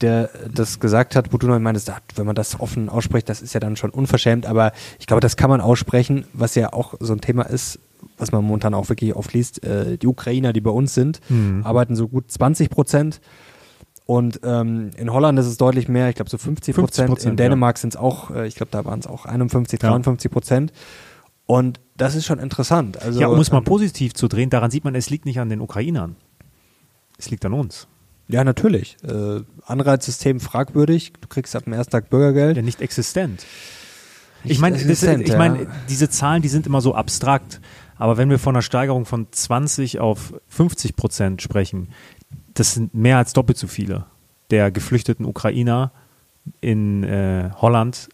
[0.00, 3.42] der das gesagt hat, wo du noch meintest, ah, wenn man das offen ausspricht, das
[3.42, 6.94] ist ja dann schon unverschämt, aber ich glaube, das kann man aussprechen, was ja auch
[7.00, 7.78] so ein Thema ist,
[8.18, 9.62] was man momentan auch wirklich oft liest.
[9.62, 11.64] Äh, die Ukrainer, die bei uns sind, Mhm.
[11.64, 13.20] arbeiten so gut 20 Prozent.
[14.06, 17.10] Und ähm, in Holland ist es deutlich mehr, ich glaube so 50 Prozent.
[17.10, 19.90] 50%, In Dänemark sind es auch, äh, ich glaube, da waren es auch 51, Ja.
[19.90, 20.72] 53 Prozent.
[21.46, 23.00] Und das ist schon interessant.
[23.02, 25.40] Also, ja, um es mal ähm, positiv zu drehen, daran sieht man, es liegt nicht
[25.40, 26.16] an den Ukrainern.
[27.18, 27.86] Es liegt an uns.
[28.28, 28.96] Ja, natürlich.
[29.06, 31.12] Äh, Anreizsystem fragwürdig.
[31.20, 32.56] Du kriegst ab dem ersten Tag Bürgergeld.
[32.56, 33.44] Ja, nicht existent.
[34.44, 37.60] Ich meine, ich meine, diese Zahlen, die sind immer so abstrakt.
[37.96, 41.88] Aber wenn wir von einer Steigerung von 20 auf 50 Prozent sprechen,
[42.54, 44.06] das sind mehr als doppelt so viele
[44.50, 45.92] der geflüchteten Ukrainer
[46.60, 48.08] in äh, Holland.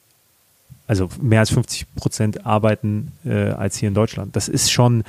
[0.91, 4.35] Also mehr als 50 Prozent arbeiten äh, als hier in Deutschland.
[4.35, 5.05] Das ist schon,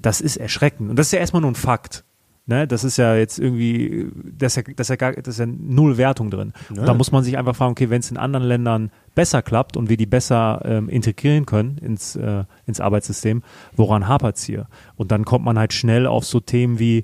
[0.00, 0.90] das ist erschreckend.
[0.90, 2.04] Und das ist ja erstmal nur ein Fakt.
[2.46, 2.68] Ne?
[2.68, 4.06] Das ist ja jetzt irgendwie,
[4.38, 6.52] das ist ja, das ist ja, gar, das ist ja null Wertung drin.
[6.70, 6.84] Und Ja.
[6.84, 9.88] da muss man sich einfach fragen, okay, wenn es in anderen Ländern besser klappt und
[9.88, 13.42] wir die besser ähm, integrieren können ins, äh, ins Arbeitssystem,
[13.74, 14.68] woran hapert es hier?
[14.94, 17.02] Und dann kommt man halt schnell auf so Themen wie,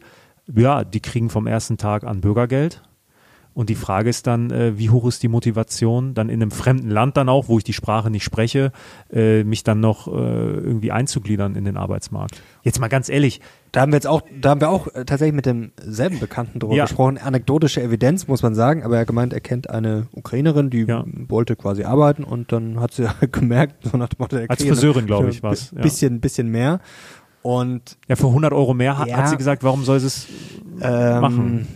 [0.55, 2.81] ja, die kriegen vom ersten Tag an Bürgergeld.
[3.61, 6.89] Und die Frage ist dann, äh, wie hoch ist die Motivation, dann in einem fremden
[6.89, 8.73] Land dann auch, wo ich die Sprache nicht spreche,
[9.13, 12.41] äh, mich dann noch äh, irgendwie einzugliedern in den Arbeitsmarkt.
[12.63, 15.35] Jetzt mal ganz ehrlich, Da haben wir jetzt auch, da haben wir auch äh, tatsächlich
[15.35, 16.85] mit demselben Bekannten drüber Ja.
[16.85, 17.19] gesprochen.
[17.19, 21.05] Anekdotische Evidenz, muss man sagen, aber er gemeint, er kennt eine Ukrainerin, die Ja.
[21.29, 25.29] wollte quasi arbeiten und dann hat sie gemerkt, so nach dem Motto, Als Friseurin, glaube
[25.29, 25.83] ich, was, ein ja.
[25.83, 26.81] Bisschen, bisschen mehr.
[27.43, 29.19] Und ja, für 100 Euro mehr hat, Ja.
[29.19, 30.27] hat sie gesagt, warum soll sie es
[30.81, 31.67] ähm, machen?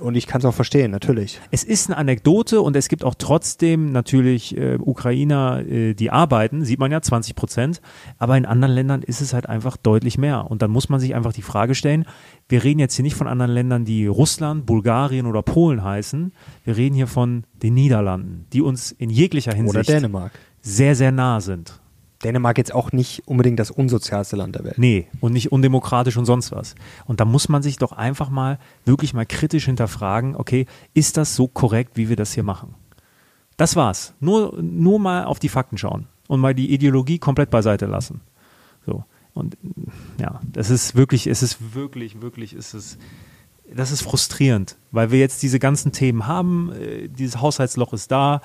[0.00, 1.40] Und ich kann es auch verstehen, natürlich.
[1.50, 6.64] Es ist eine Anekdote und es gibt auch trotzdem natürlich äh, Ukrainer, äh, die arbeiten,
[6.64, 7.80] sieht man ja 20 Prozent,
[8.18, 10.50] aber in anderen Ländern ist es halt einfach deutlich mehr.
[10.50, 12.06] Und dann muss man sich einfach die Frage stellen,
[12.48, 16.32] wir reden jetzt hier nicht von anderen Ländern, die Russland, Bulgarien oder Polen heißen,
[16.64, 20.32] wir reden hier von den Niederlanden, die uns in jeglicher Oder Hinsicht Dänemark.
[20.60, 21.80] sehr, sehr nah sind.
[22.24, 24.78] Dänemark jetzt auch nicht unbedingt das unsozialste Land der Welt.
[24.78, 26.74] Nee, und nicht undemokratisch und sonst was.
[27.04, 31.36] Und da muss man sich doch einfach mal wirklich mal kritisch hinterfragen, okay, ist das
[31.36, 32.74] so korrekt, wie wir das hier machen?
[33.56, 34.14] Das war's.
[34.20, 38.20] Nur, nur mal auf die Fakten schauen und mal die Ideologie komplett beiseite lassen.
[38.86, 39.04] So.
[39.34, 39.58] Und
[40.18, 42.96] ja, das ist wirklich, es ist wirklich, wirklich, ist es,
[43.72, 48.40] das ist frustrierend, weil wir jetzt diese ganzen Themen haben, äh, dieses Haushaltsloch ist da,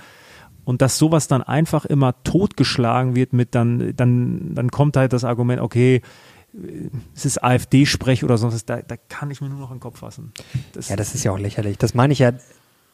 [0.64, 5.24] und dass sowas dann einfach immer totgeschlagen wird mit dann, dann, dann kommt halt das
[5.24, 6.02] Argument, okay,
[7.16, 9.82] es ist AfD-Sprech oder sonst, was, da, da kann ich mir nur noch in den
[9.82, 10.34] Kopf fassen.
[10.74, 11.78] Das, Ja, das ist ja auch lächerlich.
[11.78, 12.34] Das meine ich ja.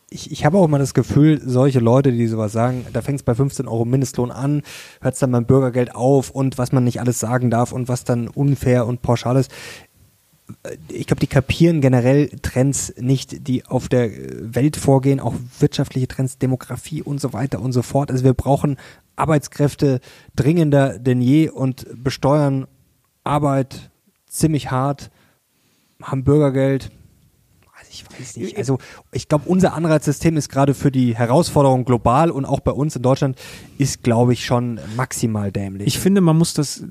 [0.09, 3.23] Ich, ich habe auch immer das Gefühl, solche Leute, die sowas sagen, da fängt es
[3.23, 4.61] bei 15 Euro Mindestlohn an,
[5.01, 8.05] hört es dann beim Bürgergeld auf und was man nicht alles sagen darf und was
[8.05, 9.51] dann unfair und pauschal ist.
[10.89, 14.09] Ich glaube, die kapieren generell Trends nicht, die auf der
[14.55, 18.11] Welt vorgehen, auch wirtschaftliche Trends, Demografie und so weiter und so fort.
[18.11, 18.77] Also wir brauchen
[19.15, 19.99] Arbeitskräfte
[20.35, 22.67] dringender denn je und besteuern
[23.23, 23.91] Arbeit
[24.27, 25.09] ziemlich hart,
[26.01, 26.91] haben Bürgergeld,
[27.97, 28.57] ich weiß nicht.
[28.57, 28.77] Also
[29.11, 33.01] ich glaube, unser Anreizsystem ist gerade für die Herausforderung global und auch bei uns in
[33.01, 33.37] Deutschland
[33.77, 35.87] ist, glaube ich, schon maximal dämlich.
[35.87, 36.83] Ich finde, man muss das äh,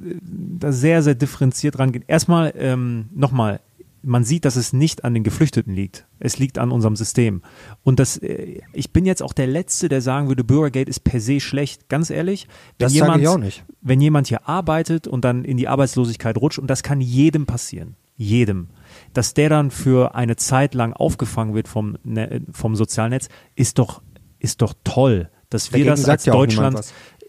[0.59, 2.05] da sehr, sehr differenziert rangehen.
[2.07, 3.61] Erstmal, ähm, nochmal,
[4.03, 6.07] man sieht, dass es nicht an den Geflüchteten liegt.
[6.21, 7.43] Es liegt an unserem System.
[7.83, 11.21] Und das, äh, ich bin jetzt auch der Letzte, der sagen würde, Bürgergeld ist per
[11.21, 11.89] se schlecht.
[11.89, 12.47] Ganz ehrlich,
[12.79, 13.65] wenn Das sage jemand, ich auch nicht.
[13.81, 17.97] wenn jemand hier arbeitet und dann in die Arbeitslosigkeit rutscht, und das kann jedem passieren,
[18.17, 18.69] jedem,
[19.17, 24.03] dass der dann für eine Zeit lang aufgefangen wird vom, Ne- vom Sozialnetz, ist doch,
[24.39, 26.81] ist doch toll, dass wir Dagegen das als ja Deutschland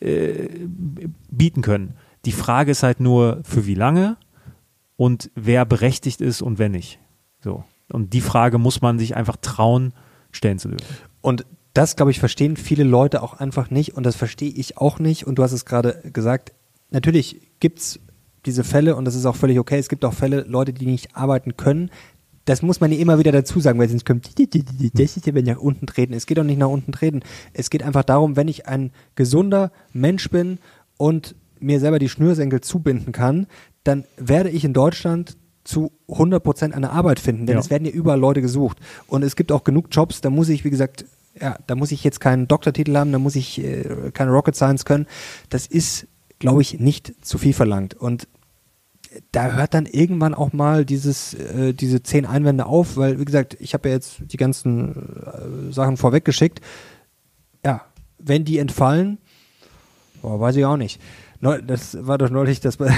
[0.02, 0.50] äh,
[1.30, 1.95] bieten können.
[2.26, 4.17] Die Frage ist halt nur, für wie lange
[4.97, 7.00] und wer berechtigt ist und wer nicht.
[7.39, 7.63] So.
[7.89, 9.93] Und die Frage muss man sich einfach trauen,
[10.32, 10.86] stellen zu dürfen.
[11.21, 15.00] Und das, glaube ich, verstehen viele Leute auch einfach nicht und das verstehe ich auch
[15.00, 15.26] nicht.
[15.26, 16.52] Und du hast es gerade gesagt,
[16.89, 18.00] natürlich gibt es
[18.45, 19.78] diese Fälle und das ist auch völlig okay.
[19.78, 21.89] Es gibt auch Fälle, Leute, die nicht arbeiten können.
[22.45, 24.30] das muss man ja immer wieder dazu sagen, weil sonst kommt,
[25.36, 26.13] wenn nach unten treten.
[26.13, 27.19] Es geht doch nicht nach unten treten.
[27.52, 30.60] Es geht einfach darum, wenn ich ein gesunder Mensch bin
[30.95, 33.47] und mir selber die Schnürsenkel zubinden kann,
[33.84, 37.60] dann werde ich in Deutschland zu 100 Prozent eine Arbeit finden, denn Ja.
[37.60, 38.78] es werden ja überall Leute gesucht.
[39.08, 41.04] Und es gibt auch genug Jobs, da muss ich, wie gesagt,
[41.41, 44.86] ja, da muss ich jetzt keinen Doktortitel haben, da muss ich äh, keine Rocket Science
[44.86, 45.06] können.
[45.50, 46.08] Das ist,
[46.39, 47.93] glaube ich, nicht zu viel verlangt.
[47.93, 48.28] Und
[49.32, 53.58] da hört dann irgendwann auch mal dieses, äh, diese zehn Einwände auf, weil, wie gesagt,
[53.60, 54.95] ich habe ja jetzt die ganzen
[55.26, 56.62] äh, Sachen vorweggeschickt.
[57.65, 57.86] Ja,
[58.19, 59.17] wenn die entfallen,
[60.21, 61.00] boah, weiß ich auch nicht.
[61.39, 62.89] Neu, das war doch neulich, das war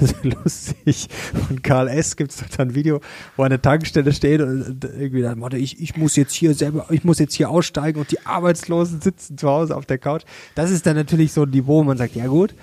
[0.00, 1.08] so lustig.
[1.46, 2.16] Von Karl S.
[2.16, 3.00] gibt es da ein Video,
[3.36, 6.86] wo der Tankstelle steht und und irgendwie dann Motto, ich, ich muss jetzt hier selber,
[6.90, 10.22] ich muss jetzt hier aussteigen und die Arbeitslosen sitzen zu Hause auf der Couch.
[10.54, 12.54] Das ist dann natürlich so ein Niveau, wo man sagt, ja gut.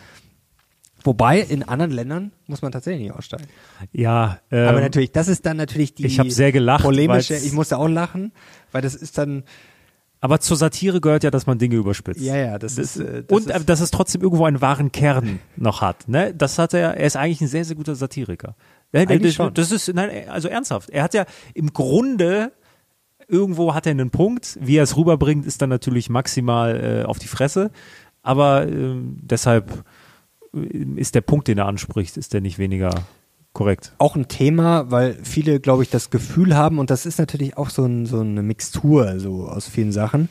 [1.05, 3.45] Wobei in anderen Ländern muss man tatsächlich nicht aussteigen.
[3.91, 7.35] Ja, ähm, Aber natürlich, das ist dann natürlich die ich sehr gelacht, polemische.
[7.35, 8.31] Ich musste auch lachen,
[8.71, 9.43] weil das ist dann
[10.21, 12.19] aber zur Satire gehört ja, dass man Dinge überspitzt.
[12.19, 14.91] ja ja, das, ist äh, das und äh, ist, dass es trotzdem irgendwo einen wahren
[14.91, 16.07] Kern noch hat.
[16.07, 16.33] Ne?
[16.33, 18.55] Das hat er, er ist eigentlich ein sehr, sehr guter Satiriker.
[18.91, 20.89] Ja, Eigentlich das, das ist, nein, also ernsthaft.
[20.89, 22.53] Er hat ja im Grunde,
[23.27, 24.57] irgendwo hat er einen Punkt.
[24.59, 27.69] Wie er es rüberbringt, ist dann natürlich maximal äh, auf die Fresse.
[28.23, 29.83] Aber ähm, deshalb äh,
[30.95, 32.91] ist der Punkt, den er anspricht, ist der nicht weniger
[33.53, 33.93] korrekt.
[33.97, 37.69] auch ein Thema, weil viele, glaube ich, das Gefühl haben, und das ist natürlich auch
[37.69, 40.29] so, ein, so eine Mixtur so aus vielen Sachen.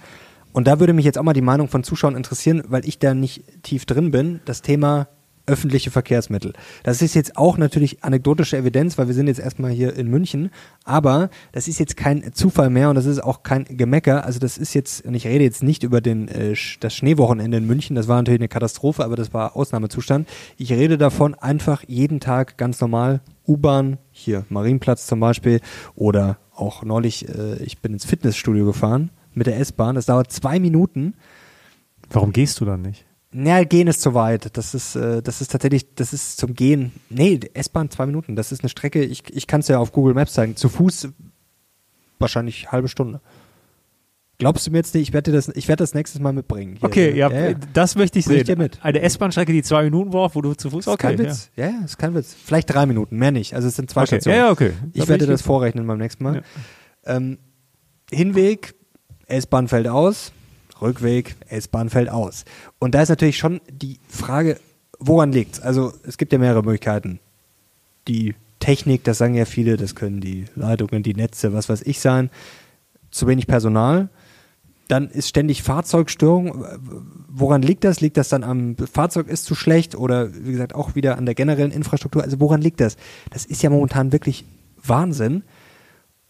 [0.52, 3.12] Und da würde mich jetzt auch mal die Meinung von Zuschauern interessieren, weil ich da
[3.12, 5.08] nicht tief drin bin, das Thema
[5.46, 6.54] öffentliche Verkehrsmittel.
[6.82, 10.50] Das ist jetzt auch natürlich anekdotische Evidenz, weil wir sind jetzt erstmal hier in München,
[10.84, 14.24] aber das ist jetzt kein Zufall mehr und das ist auch kein Gemecker.
[14.24, 17.66] Also das ist jetzt, und ich rede jetzt nicht über den, äh, das Schneewochenende in
[17.66, 20.28] München, das war natürlich eine Katastrophe, aber das war Ausnahmezustand.
[20.56, 25.60] Ich rede davon einfach jeden Tag ganz normal U-Bahn, hier Marienplatz zum Beispiel,
[25.94, 30.58] oder auch neulich, äh, ich bin ins Fitnessstudio gefahren mit der S-Bahn, das dauert zwei
[30.58, 31.14] Minuten.
[32.10, 33.04] Warum gehst du dann nicht?
[33.36, 34.56] Ja, gehen ist zu weit.
[34.56, 36.92] Das ist, äh, das ist tatsächlich, das ist zum Gehen.
[37.10, 38.36] Nee, S-Bahn zwei Minuten.
[38.36, 40.54] Das ist eine Strecke, ich, ich kann es ja auf Google Maps zeigen.
[40.54, 41.08] Zu Fuß
[42.20, 43.20] wahrscheinlich halbe Stunde.
[44.38, 45.08] Glaubst du mir jetzt nicht?
[45.08, 46.76] Ich werde das, ich werde das nächstes Mal mitbringen.
[46.76, 46.84] Hier.
[46.84, 47.56] Okay, ja, ja, ja.
[47.72, 48.58] das möchte ich Bring ich sehen.
[48.58, 48.78] mit.
[48.84, 51.50] Eine S-Bahn-Strecke, die zwei Minuten braucht, wo du zu Fuß Ist okay, kein Witz.
[51.56, 52.34] Ja, ja, ist kein Witz.
[52.44, 53.54] Vielleicht drei Minuten, mehr nicht.
[53.54, 54.08] Also es sind zwei Okay.
[54.16, 54.38] Stationen.
[54.38, 54.72] Ja, ja, okay.
[54.80, 56.42] Da Ich werde ich das vorrechnen beim nächsten Mal.
[57.04, 57.38] Ähm,
[58.10, 58.74] Hinweg,
[59.26, 60.32] S-Bahn fällt aus.
[60.84, 62.44] Rückweg, S-Bahn fällt aus.
[62.78, 64.60] Und da ist natürlich schon die Frage,
[64.98, 65.60] woran liegt's?
[65.60, 67.18] Also es gibt ja mehrere Möglichkeiten.
[68.06, 72.00] Die Technik, das sagen ja viele, das können die Leitungen, die Netze, was weiß ich
[72.00, 72.30] sein.
[73.10, 74.08] Zu wenig Personal.
[74.88, 76.64] Dann ist ständig Fahrzeugstörung.
[77.28, 78.00] Woran liegt das?
[78.00, 81.34] Liegt das dann am Fahrzeug ist zu schlecht oder wie gesagt auch wieder an der
[81.34, 82.22] generellen Infrastruktur?
[82.22, 82.96] Also woran liegt das?
[83.30, 84.44] Das ist ja momentan wirklich
[84.82, 85.42] Wahnsinn.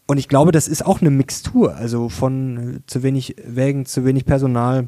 [0.07, 4.05] Und ich glaube, das ist auch eine Mixtur, also von äh, zu wenig Wägen, zu
[4.05, 4.87] wenig Personal.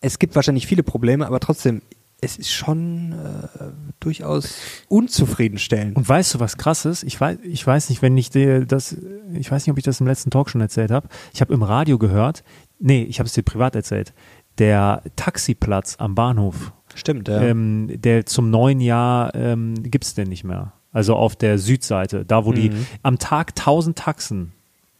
[0.00, 1.82] Es gibt wahrscheinlich viele Probleme, aber trotzdem,
[2.20, 3.64] es ist schon äh,
[4.00, 5.96] durchaus unzufriedenstellend.
[5.96, 7.04] Und weißt du, was krass ist?
[7.04, 8.96] Ich weiß, ich weiß nicht, wenn ich dir das,
[9.32, 11.08] ich weiß nicht, ob ich das im letzten Talk schon erzählt habe.
[11.32, 12.42] Ich habe im Radio gehört,
[12.80, 14.14] nee, ich habe es dir privat erzählt,
[14.58, 17.40] der Taxiplatz am Bahnhof, Stimmt, ja.
[17.40, 20.72] ähm, der zum neuen Jahr ähm, gibt es denn nicht mehr.
[20.98, 22.86] Also auf der Südseite, da wo die Mhm.
[23.04, 24.50] am Tag 1000 Taxen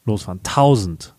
[0.04, 0.38] losfahren.
[0.44, 1.16] 1000.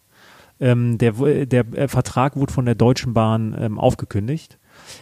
[0.61, 1.11] Ähm, der,
[1.45, 4.57] der äh, Vertrag wurde von der Deutschen Bahn ähm, aufgekündigt.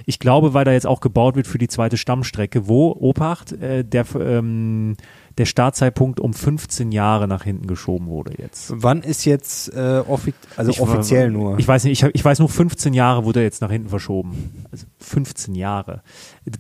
[0.08, 3.84] Ich glaube, weil da jetzt auch gebaut wird für die zweite Stammstrecke, wo, Obacht, äh,
[3.86, 4.98] der, ähm,
[5.38, 8.74] der Startzeitpunkt um 15 Jahre nach hinten geschoben wurde jetzt.
[8.76, 11.60] Wann ist jetzt äh, offi also Ich- offiziell nur?
[11.60, 14.66] Ich weiß nicht, ich, ich weiß nur, 15 Jahre wurde jetzt nach hinten verschoben.
[14.72, 16.02] Also 15 Jahre.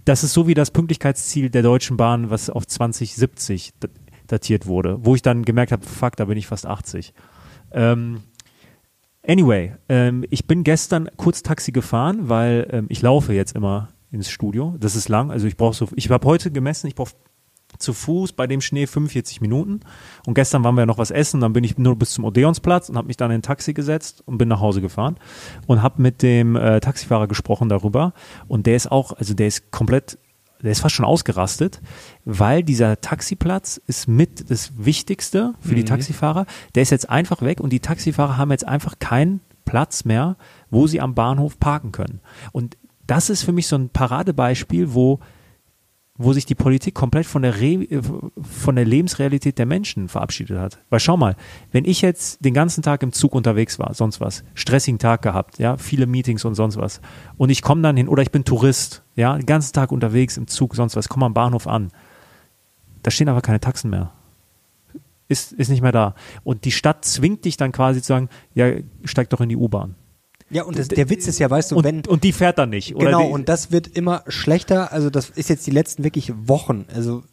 [0.06, 3.92] Das ist so wie das Pünktlichkeitsziel der Deutschen Bahn, was auf 2070 dat-
[4.28, 7.14] datiert wurde, wo ich dann gemerkt habe, fuck, da bin ich fast 80.
[7.72, 8.22] Ähm,
[9.28, 14.30] anyway, ähm, ich bin gestern kurz Taxi gefahren, weil ähm, ich laufe jetzt immer ins
[14.30, 14.76] Studio.
[14.80, 17.12] Das ist lang, also ich brauche so, ich habe heute gemessen, ich brauche
[17.78, 19.82] zu Fuß bei dem Schnee 45 Minuten.
[20.26, 22.90] Und gestern waren wir ja noch was essen, dann bin ich nur bis zum Odeonsplatz
[22.90, 25.18] und habe mich dann in ein Taxi gesetzt und bin nach Hause gefahren
[25.68, 28.14] und habe mit dem äh, Taxifahrer gesprochen darüber.
[28.48, 30.18] Und der ist auch, also der ist komplett,
[30.62, 31.82] der ist fast schon ausgerastet,
[32.26, 36.46] weil dieser Taxiplatz ist mit das Wichtigste für die Taxifahrer.
[36.74, 40.38] Der ist jetzt einfach weg und die Taxifahrer haben jetzt einfach keinen Platz mehr,
[40.72, 42.22] wo sie am Bahnhof parken können.
[42.54, 45.20] Und das ist für mich so ein Paradebeispiel, wo
[46.18, 48.02] wo sich die Politik komplett von der, Re äh,
[48.42, 50.80] von der Lebensrealität der Menschen verabschiedet hat.
[50.90, 51.36] Weil schau mal,
[51.72, 55.60] wenn ich jetzt den ganzen Tag im Zug unterwegs war, sonst was, stressigen Tag gehabt,
[55.60, 57.02] ja, viele Meetings und sonst was,
[57.38, 60.48] und ich komme dann hin, oder ich bin Tourist, ja, den ganzen Tag unterwegs im
[60.48, 61.90] Zug, sonst was, komme am Bahnhof an,
[63.04, 64.12] da stehen aber keine Taxen mehr.
[65.28, 66.16] ist, ist nicht mehr da.
[66.44, 68.72] Und die Stadt zwingt dich dann quasi zu sagen, ja,
[69.04, 69.96] steig doch in die U-Bahn.
[70.50, 72.06] Ja, und das, der Witz ist ja, weißt du, Und, wenn.
[72.06, 72.96] und die fährt dann nicht.
[72.96, 74.92] Oder Genau, die, und das wird immer schlechter.
[74.94, 76.86] Also, das ist jetzt die letzten wirklich Wochen.
[76.94, 77.24] Also,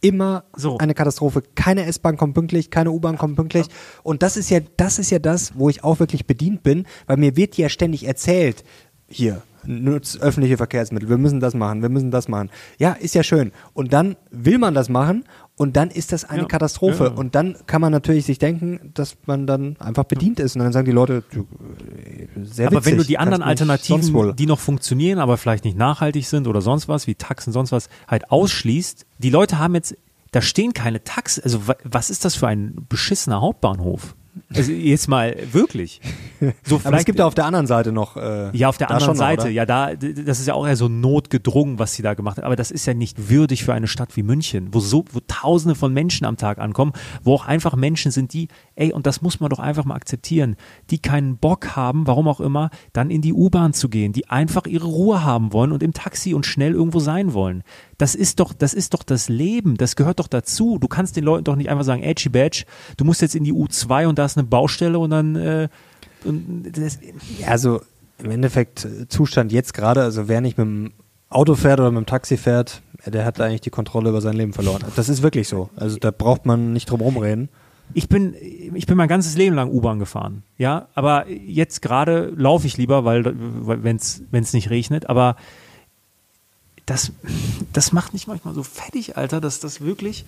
[0.00, 0.78] immer So.
[0.78, 1.42] eine Katastrophe.
[1.54, 3.66] Keine S-Bahn kommt pünktlich, keine U-Bahn kommt pünktlich.
[4.02, 7.16] Und das ist ja, das ist ja das, wo ich auch wirklich bedient bin, weil
[7.18, 8.64] mir wird ja ständig erzählt,
[9.06, 12.50] hier, nutzt öffentliche Verkehrsmittel, wir müssen das machen, wir müssen das machen.
[12.78, 13.52] Ja, ist ja schön.
[13.74, 15.24] Und dann will man das machen
[15.56, 16.48] und dann ist das eine Ja.
[16.48, 17.04] Katastrophe.
[17.04, 17.10] Ja.
[17.10, 20.56] Und dann kann man natürlich sich denken, dass man dann einfach bedient ist.
[20.56, 24.34] Und dann sagen die Leute, du, äh, sehr aber witzig, wenn du die anderen Alternativen,
[24.36, 27.88] die noch funktionieren, aber vielleicht nicht nachhaltig sind oder sonst was, wie Taxen, sonst was,
[28.08, 29.96] halt ausschließt, die Leute haben jetzt,
[30.32, 31.44] da stehen keine Taxen.
[31.44, 34.16] Also wa- was ist das für ein beschissener Hauptbahnhof?
[34.54, 36.00] Also jetzt mal wirklich.
[36.64, 38.16] So Aber es gibt ja auf der anderen Seite noch.
[38.16, 39.50] Äh, Ja, auf der anderen schon Seite, oder?
[39.50, 42.44] ja, da, das ist ja auch eher so notgedrungen, was sie da gemacht haben.
[42.44, 45.74] Aber das ist ja nicht würdig für eine Stadt wie München, wo so, wo Tausende
[45.74, 46.92] von Menschen am Tag ankommen,
[47.22, 50.56] wo auch einfach Menschen sind, die, ey, und das muss man doch einfach mal akzeptieren,
[50.90, 54.66] die keinen Bock haben, warum auch immer, dann in die U-Bahn zu gehen, die einfach
[54.66, 57.62] ihre Ruhe haben wollen und im Taxi und schnell irgendwo sein wollen.
[57.98, 60.78] Das ist doch, das ist doch das Leben, das gehört doch dazu.
[60.78, 62.64] Du kannst den Leuten doch nicht einfach sagen, Edgy Badge,
[62.96, 65.68] du musst jetzt in die U2 und da ist eine Baustelle und dann, äh,
[66.24, 66.98] und das,
[67.46, 67.80] also
[68.22, 70.92] im Endeffekt äh, Zustand jetzt gerade, also wer nicht mit dem
[71.28, 74.36] Auto fährt oder mit dem Taxi fährt, äh, der hat eigentlich die Kontrolle über sein
[74.36, 74.84] Leben verloren.
[74.94, 75.70] Das ist wirklich so.
[75.74, 77.48] Also da braucht man nicht drum rumreden.
[77.94, 78.34] Ich bin,
[78.74, 83.04] ich bin mein ganzes Leben lang U-Bahn gefahren, ja, aber jetzt gerade laufe ich lieber,
[83.04, 85.36] weil wenn es nicht regnet, aber
[86.86, 87.12] das,
[87.72, 90.24] das macht mich manchmal so fertig, Alter, dass das wirklich,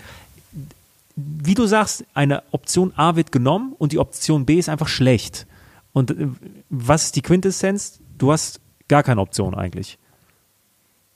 [1.16, 5.46] wie du sagst, eine Option A wird genommen und die Option B ist einfach schlecht.
[5.92, 6.28] Und äh,
[6.70, 8.00] was ist die Quintessenz?
[8.18, 9.98] Du hast gar keine Option eigentlich.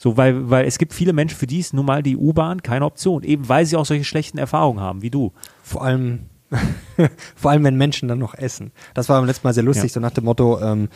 [0.00, 2.84] So, weil, weil es gibt viele Menschen, für die ist nun mal die U-Bahn keine
[2.84, 5.32] Option, eben weil sie auch solche schlechten Erfahrungen haben, wie du.
[5.64, 6.26] Vor allem,
[7.34, 8.70] vor allem, wenn Menschen dann noch essen.
[8.94, 9.94] Das war beim letzten Mal sehr lustig, Ja.
[9.94, 10.88] so nach dem Motto, ähm,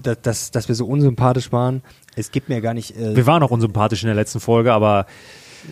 [0.00, 1.82] dass, dass, dass wir so unsympathisch waren.
[2.14, 2.96] Es gibt mir gar nicht.
[2.96, 5.06] Äh, Wir waren auch unsympathisch in der letzten Folge, aber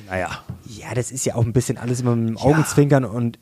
[0.06, 0.42] naja.
[0.66, 3.38] Ja, das ist ja auch ein bisschen alles immer mit dem Augenzwinkern und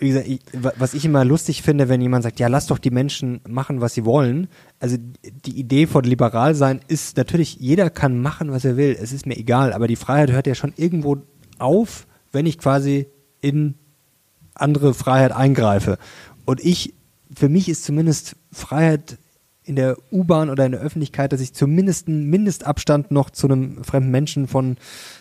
[0.00, 2.78] wie gesagt, ich, wa- was ich immer lustig finde, wenn jemand sagt, ja, lass doch
[2.78, 4.46] die Menschen machen, was sie wollen.
[4.78, 4.96] Also
[5.44, 8.96] die Idee von liberal sein ist natürlich, jeder kann machen, was er will.
[9.00, 11.18] Es ist mir egal, aber die Freiheit hört ja schon irgendwo
[11.58, 13.08] auf, wenn ich quasi
[13.40, 13.74] in
[14.54, 15.98] andere Freiheit eingreife.
[16.44, 16.94] Und ich,
[17.34, 19.18] für mich ist zumindest Freiheit
[19.64, 23.82] in der U-Bahn oder in der Öffentlichkeit, dass ich zumindest einen Mindestabstand noch zu einem
[23.82, 24.76] fremden Menschen von,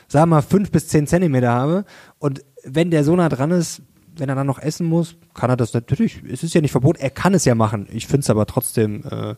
[0.08, 1.86] sagen wir mal, fünf bis zehn Zentimeter habe.
[2.20, 3.82] Und wenn der so nah dran ist,
[4.16, 7.00] wenn er dann noch essen muss, kann er das natürlich, es ist ja nicht verboten,
[7.00, 7.88] er kann es ja machen.
[7.92, 9.36] Ich finde es aber trotzdem äh,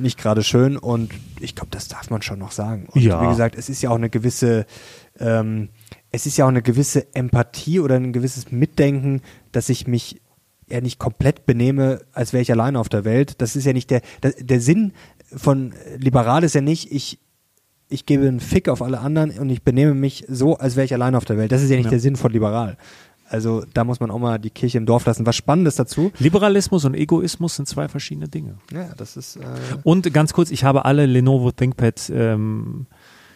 [0.00, 2.86] nicht gerade schön und ich glaube, das darf man schon noch sagen.
[2.92, 3.22] Und Ja.
[3.22, 4.64] wie gesagt, es ist ja auch eine gewisse,
[5.18, 5.68] ähm,
[6.10, 10.22] es ist ja auch eine gewisse Empathie oder ein gewisses Mitdenken, dass ich mich
[10.70, 13.42] ja nicht komplett benehme, als wäre ich alleine auf der Welt.
[13.42, 14.92] Das ist ja nicht der, der, der Sinn
[15.34, 17.18] von liberal ist ja nicht, ich,
[17.92, 20.94] ich gebe einen Fick auf alle anderen und ich benehme mich so, als wäre ich
[20.94, 21.52] alleine auf der Welt.
[21.52, 21.90] Das ist ja nicht Ja.
[21.90, 22.76] der Sinn von liberal.
[23.28, 25.24] Also da muss man auch mal die Kirche im Dorf lassen.
[25.24, 26.12] Was Spannendes dazu.
[26.18, 28.56] Liberalismus und Egoismus sind zwei verschiedene Dinge.
[28.72, 29.36] Ja, das ist.
[29.36, 29.40] Äh,
[29.84, 32.86] Und ganz kurz, ich habe alle Lenovo ThinkPad ähm,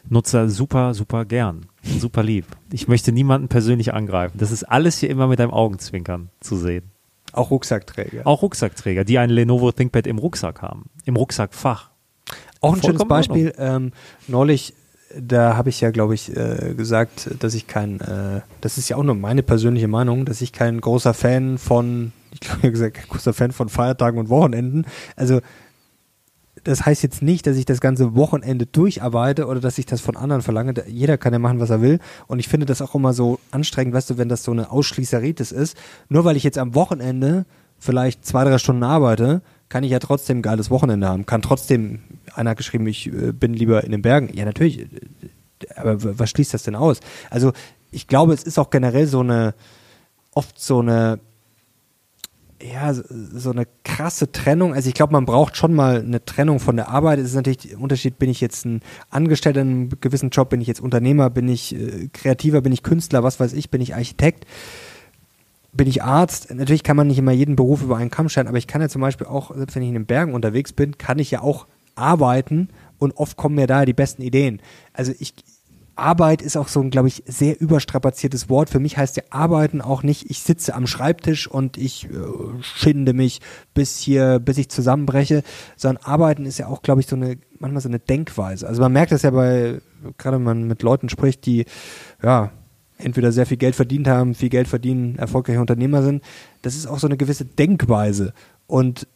[0.09, 1.67] Nutzer super, super gern.
[1.83, 2.45] Super lieb.
[2.73, 4.37] Ich möchte niemanden persönlich angreifen.
[4.39, 6.91] Das ist alles hier immer mit einem Augenzwinkern zu sehen.
[7.33, 8.27] auch Rucksackträger.
[8.27, 10.91] Auch Rucksackträger, die ein Lenovo ThinkPad im Rucksack haben.
[11.07, 11.91] Im Rucksackfach.
[12.67, 13.53] Auch ein schönes Beispiel.
[13.59, 13.93] Ähm,
[14.29, 14.75] neulich,
[15.19, 18.97] da habe ich ja, glaube ich, äh, gesagt, dass ich kein, äh, das ist ja
[18.97, 23.09] auch nur meine persönliche Meinung, dass ich kein großer Fan von, ich glaube, gesagt, kein
[23.09, 24.87] großer Fan von Feiertagen und Wochenenden.
[25.15, 25.41] Also,
[26.65, 30.17] das heißt jetzt nicht, dass ich das ganze Wochenende durcharbeite oder dass ich das von
[30.17, 30.75] anderen verlange.
[30.89, 32.01] Jeder kann ja machen, was er will.
[32.27, 35.53] Und ich finde das auch immer so anstrengend, weißt du, wenn das so eine Ausschließeritis
[35.53, 35.77] ist.
[36.09, 37.47] Nur weil ich jetzt am Wochenende
[37.79, 41.25] vielleicht zwei, drei Stunden arbeite, kann ich ja trotzdem ein geiles Wochenende haben.
[41.25, 42.01] Kann trotzdem,
[42.37, 44.31] einer hat geschrieben, ich äh, bin lieber in den Bergen.
[44.35, 44.81] Ja, natürlich.
[44.81, 44.87] äh,
[45.77, 47.01] Aber was schließt das denn aus?
[47.31, 47.53] Also,
[47.91, 49.55] ich glaube, es ist auch generell so eine,
[50.35, 51.19] oft so eine,
[52.63, 54.75] ja, so- eine krasse Trennung.
[54.75, 57.19] Also ich glaube, man braucht schon mal eine Trennung von der Arbeit.
[57.19, 60.61] Es ist natürlich der Unterschied, bin ich jetzt ein Angestellter in einem gewissen Job, bin
[60.61, 63.95] ich jetzt Unternehmer, bin ich äh, Kreativer, bin ich Künstler, was weiß ich, bin ich
[63.95, 64.47] Architekt,
[65.73, 66.53] bin ich Arzt.
[66.55, 68.89] Natürlich kann man nicht immer jeden Beruf über einen Kamm stellen, aber ich kann ja
[68.89, 71.67] zum Beispiel auch, selbst wenn ich in den Bergen unterwegs bin, kann ich ja auch
[71.97, 74.61] arbeiten und oft kommen mir da die besten Ideen.
[74.93, 75.35] Also ich,
[75.97, 78.69] Arbeit ist auch so ein, glaube ich, sehr überstrapaziertes Wort.
[78.69, 82.09] Für mich heißt ja Arbeiten auch nicht, ich sitze am Schreibtisch und ich äh,
[82.61, 83.41] schinde mich
[83.73, 85.43] bis hier, bis ich zusammenbreche,
[85.77, 88.69] sondern Arbeiten ist ja auch, glaube ich, so eine, manchmal so eine Denkweise.
[88.69, 89.81] Also man merkt das ja bei,
[90.19, 91.65] gerade wenn man mit Leuten spricht, die,
[92.23, 92.53] ja,
[92.99, 96.23] entweder sehr viel Geld verdient haben, viel Geld verdienen, erfolgreiche Unternehmer sind.
[96.63, 98.33] Das ist auch so eine gewisse Denkweise.
[98.67, 99.07] Und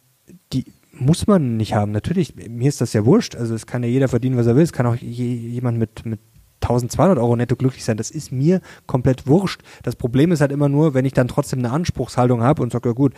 [0.93, 1.91] muss man nicht haben.
[1.91, 3.35] Natürlich, mir ist das ja wurscht.
[3.35, 4.63] Also es kann ja jeder verdienen, was er will.
[4.63, 6.19] Es kann auch je, jemand mit, mit
[6.61, 7.97] 1200 Euro netto glücklich sein.
[7.97, 9.61] Das ist mir komplett wurscht.
[9.83, 12.89] Das Problem ist halt immer nur, wenn ich dann trotzdem eine Anspruchshaltung habe und sage,
[12.89, 13.13] ja gut,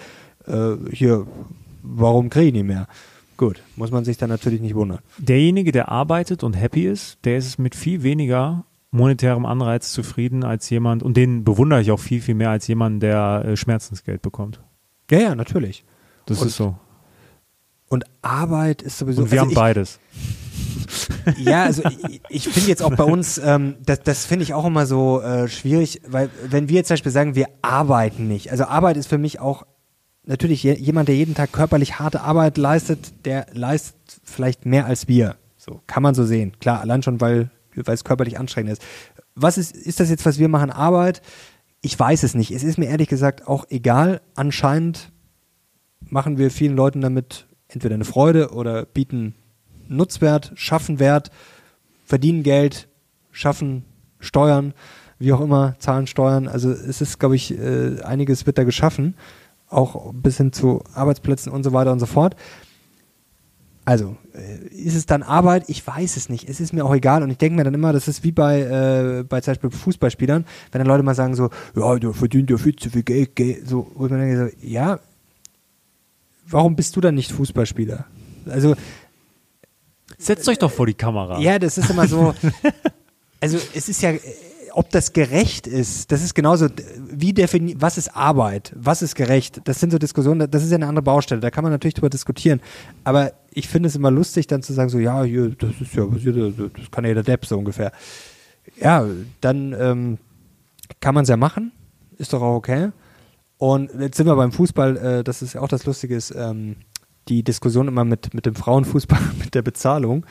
[0.45, 1.25] äh, hier,
[1.81, 2.87] warum kriege ich nicht mehr?
[3.35, 4.99] Gut, muss man sich dann natürlich nicht wundern.
[5.17, 10.69] Derjenige, der arbeitet und happy ist, der ist mit viel weniger monetärem Anreiz zufrieden als
[10.69, 14.61] jemand, und den bewundere ich auch viel, viel mehr als jemand, der äh, Schmerzensgeld bekommt.
[15.09, 15.83] Ja, ja, natürlich.
[16.27, 16.77] Das Und- ist so.
[17.93, 19.21] Und Arbeit ist sowieso.
[19.21, 19.99] Und wir also haben ich, beides.
[21.37, 24.65] Ja, also ich, ich finde jetzt auch bei uns, ähm, das, das finde ich auch
[24.65, 28.51] immer so äh, schwierig, weil wenn wir jetzt zum Beispiel sagen, wir arbeiten nicht.
[28.51, 29.63] Also Arbeit ist für mich auch
[30.25, 35.07] natürlich je, jemand, der jeden Tag körperlich harte Arbeit leistet, der leistet vielleicht mehr als
[35.07, 35.35] wir.
[35.57, 36.53] So kann man so sehen.
[36.59, 38.81] Klar, allein schon, weil, weil es körperlich anstrengend ist.
[39.35, 41.21] Was ist, ist das jetzt, was wir machen, Arbeit?
[41.81, 42.51] Ich weiß es nicht.
[42.51, 44.21] Es ist mir ehrlich gesagt auch egal.
[44.33, 45.11] Anscheinend
[46.01, 49.35] machen wir vielen Leuten damit entweder eine Freude oder bieten
[49.87, 51.31] Nutzwert, schaffen Wert,
[52.05, 52.87] verdienen Geld,
[53.31, 53.85] schaffen
[54.19, 54.73] Steuern,
[55.19, 56.47] wie auch immer, zahlen Steuern.
[56.47, 59.15] Also es ist, glaube ich, äh, einiges wird da geschaffen,
[59.69, 62.35] auch bis hin zu Arbeitsplätzen und so weiter und so fort.
[63.85, 65.65] Also, äh, ist es dann Arbeit?
[65.67, 66.47] Ich weiß es nicht.
[66.47, 67.21] Es ist mir auch egal.
[67.21, 70.45] Und ich denke mir dann immer, das ist wie bei, äh, bei zum Beispiel Fußballspielern,
[70.71, 73.67] wenn dann Leute mal sagen so, ja, der verdient ja viel zu viel Geld, Geld.
[73.67, 74.99] so, wo ich mir denke, so, ja,
[76.45, 78.05] warum bist du dann nicht Fußballspieler?
[78.47, 78.75] Also,
[80.17, 81.39] Setzt euch doch vor die Kamera.
[81.39, 82.33] ja, das ist immer so.
[83.41, 84.13] Also es ist ja,
[84.71, 86.67] ob das gerecht ist, das ist genauso,
[87.11, 90.77] wie definiert, was ist Arbeit, was ist gerecht, das sind so Diskussionen, das ist ja
[90.77, 92.61] eine andere Baustelle, da kann man natürlich drüber diskutieren.
[93.03, 96.05] Aber ich finde es immer lustig, dann zu sagen, so, ja, hier, das ist ja,
[96.05, 97.91] das kann ja jeder Depp so ungefähr.
[98.79, 99.05] Ja,
[99.41, 100.17] dann ähm,
[101.01, 101.73] kann man es ja machen,
[102.17, 102.91] ist doch auch okay.
[103.63, 106.75] Und jetzt sind wir beim Fußball, äh, das ist ja auch das Lustige ist, ähm,
[107.29, 110.25] die Diskussion immer mit, mit dem Frauenfußball, mit der Bezahlung.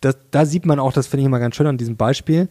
[0.00, 2.48] Das, da sieht man auch, das finde ich immer ganz schön an diesem Beispiel,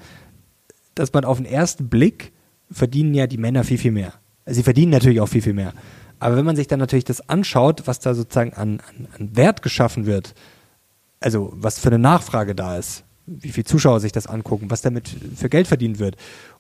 [0.94, 2.32] dass man auf den ersten Blick
[2.72, 4.14] verdienen ja die Männer viel, viel mehr.
[4.46, 5.74] Sie verdienen natürlich auch viel, viel mehr.
[6.20, 9.64] Aber wenn man sich dann natürlich das anschaut, was da sozusagen an, an, an Wert
[9.64, 10.34] geschaffen wird,
[11.20, 15.14] also was für eine Nachfrage da ist, wie viele Zuschauer sich das angucken, was damit
[15.36, 16.16] für Geld verdient wird.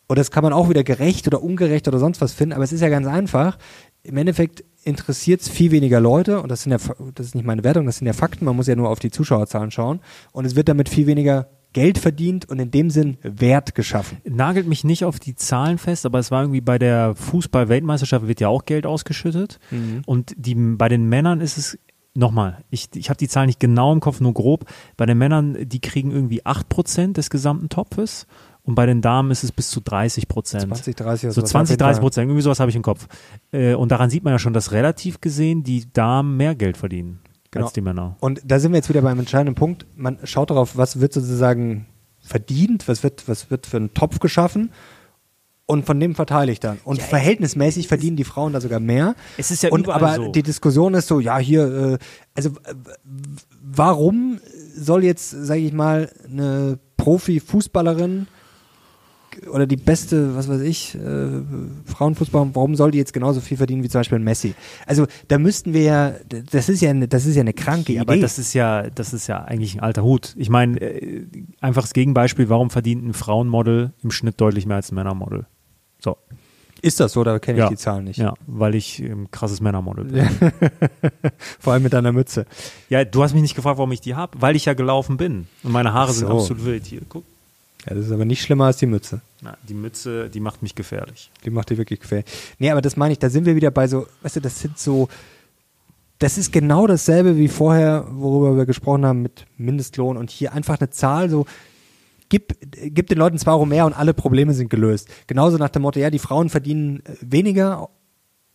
[0.07, 2.71] Und das kann man auch wieder gerecht oder ungerecht oder sonst was finden, aber es
[2.71, 3.57] ist ja ganz einfach.
[4.03, 6.77] Im Endeffekt interessiert es viel weniger Leute und das sind ja,
[7.15, 9.09] das ist nicht meine Wertung, das sind ja Fakten, man muss ja nur auf die
[9.09, 9.99] Zuschauerzahlen schauen
[10.31, 14.19] und es wird damit viel weniger Geld verdient und in dem Sinn Wert geschaffen.
[14.23, 18.39] Nagelt mich nicht auf die Zahlen fest, aber es war irgendwie bei der Fußball-Weltmeisterschaft wird
[18.39, 19.59] ja auch Geld ausgeschüttet.
[20.05, 21.77] Und die, bei den Männern ist es,
[22.15, 24.65] nochmal, ich, ich habe die Zahlen nicht genau im Kopf, nur grob.
[24.97, 28.25] Bei den Männern, die kriegen irgendwie 8% des gesamten Topfes.
[28.65, 30.63] Und bei den Damen ist es bis zu 30 Prozent.
[30.63, 31.51] 20, 30 oder So sowas.
[31.51, 32.01] 20, Auf jeden 30 Fall.
[32.01, 33.07] Prozent, irgendwie sowas habe ich im Kopf.
[33.51, 37.19] Äh, und daran sieht man ja schon, dass relativ gesehen die Damen mehr Geld verdienen
[37.51, 37.65] Genau.
[37.67, 38.17] als die Männer.
[38.19, 39.85] Und da sind wir jetzt wieder beim entscheidenden Punkt.
[39.95, 41.85] Man schaut darauf, was wird sozusagen
[42.19, 44.71] verdient, was wird, was wird für ein Topf geschaffen
[45.67, 46.79] und von dem verteile ich dann.
[46.83, 49.15] Und verhältnismäßig verdienen die Frauen da sogar mehr.
[49.37, 50.31] Es ist ja und überall aber so.
[50.31, 51.97] die Diskussion ist so, ja hier, äh,
[52.35, 52.73] also äh,
[53.61, 54.39] warum
[54.75, 58.27] soll jetzt, sage ich mal, eine Profi-Fußballerin
[59.51, 61.27] oder die beste, was weiß ich, äh,
[61.85, 64.55] Frauenfußball, warum soll die jetzt genauso viel verdienen wie zum Beispiel ein Messi?
[64.85, 66.13] Also da müssten wir ja,
[66.51, 68.01] das ist ja eine, das ist ja eine kranke Idee.
[68.01, 70.33] aber das ist ja, das ist ja eigentlich ein alter Hut.
[70.37, 71.25] Ich meine, äh,
[71.61, 75.45] einfaches Gegenbeispiel, warum verdient ein Frauenmodel im Schnitt deutlich mehr als ein Männermodel?
[75.99, 76.17] So.
[76.81, 77.69] ist das so, da kenne ich ja.
[77.69, 78.17] die Zahlen nicht.
[78.17, 80.27] Ja, weil ich ein krasses Männermodel bin.
[81.59, 82.45] Vor allem mit deiner Mütze.
[82.89, 85.47] Ja, du hast mich nicht gefragt, warum ich die habe, weil ich ja gelaufen bin.
[85.63, 86.37] Und meine Haare Ach sind so.
[86.37, 86.85] absolut wild.
[86.85, 87.23] Hier, guck.
[87.87, 89.21] Ja, das ist aber nicht schlimmer als die Mütze.
[89.41, 91.31] Na, die Mütze, die macht mich gefährlich.
[91.43, 92.25] Die macht dir wirklich gefällig.
[92.57, 94.79] Nee, aber das meine ich, da sind wir wieder bei so, weißt du, das sind
[94.79, 95.07] so,
[96.17, 100.79] das ist genau dasselbe wie vorher, worüber wir gesprochen haben mit Mindestlohn und hier einfach
[100.79, 101.45] eine Zahl, so,
[102.29, 105.09] gib, gib den Leuten zwei Euro mehr und alle Probleme sind gelöst.
[105.27, 107.89] Genauso nach dem Motto, ja, die Frauen verdienen äh, weniger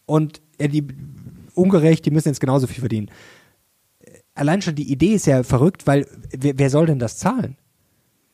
[0.07, 0.87] und ja, die
[1.55, 3.11] ungerecht, die müssen jetzt genauso viel verdienen.
[4.35, 7.57] Allein schon die Idee ist ja verrückt, weil wer, wer soll denn das zahlen?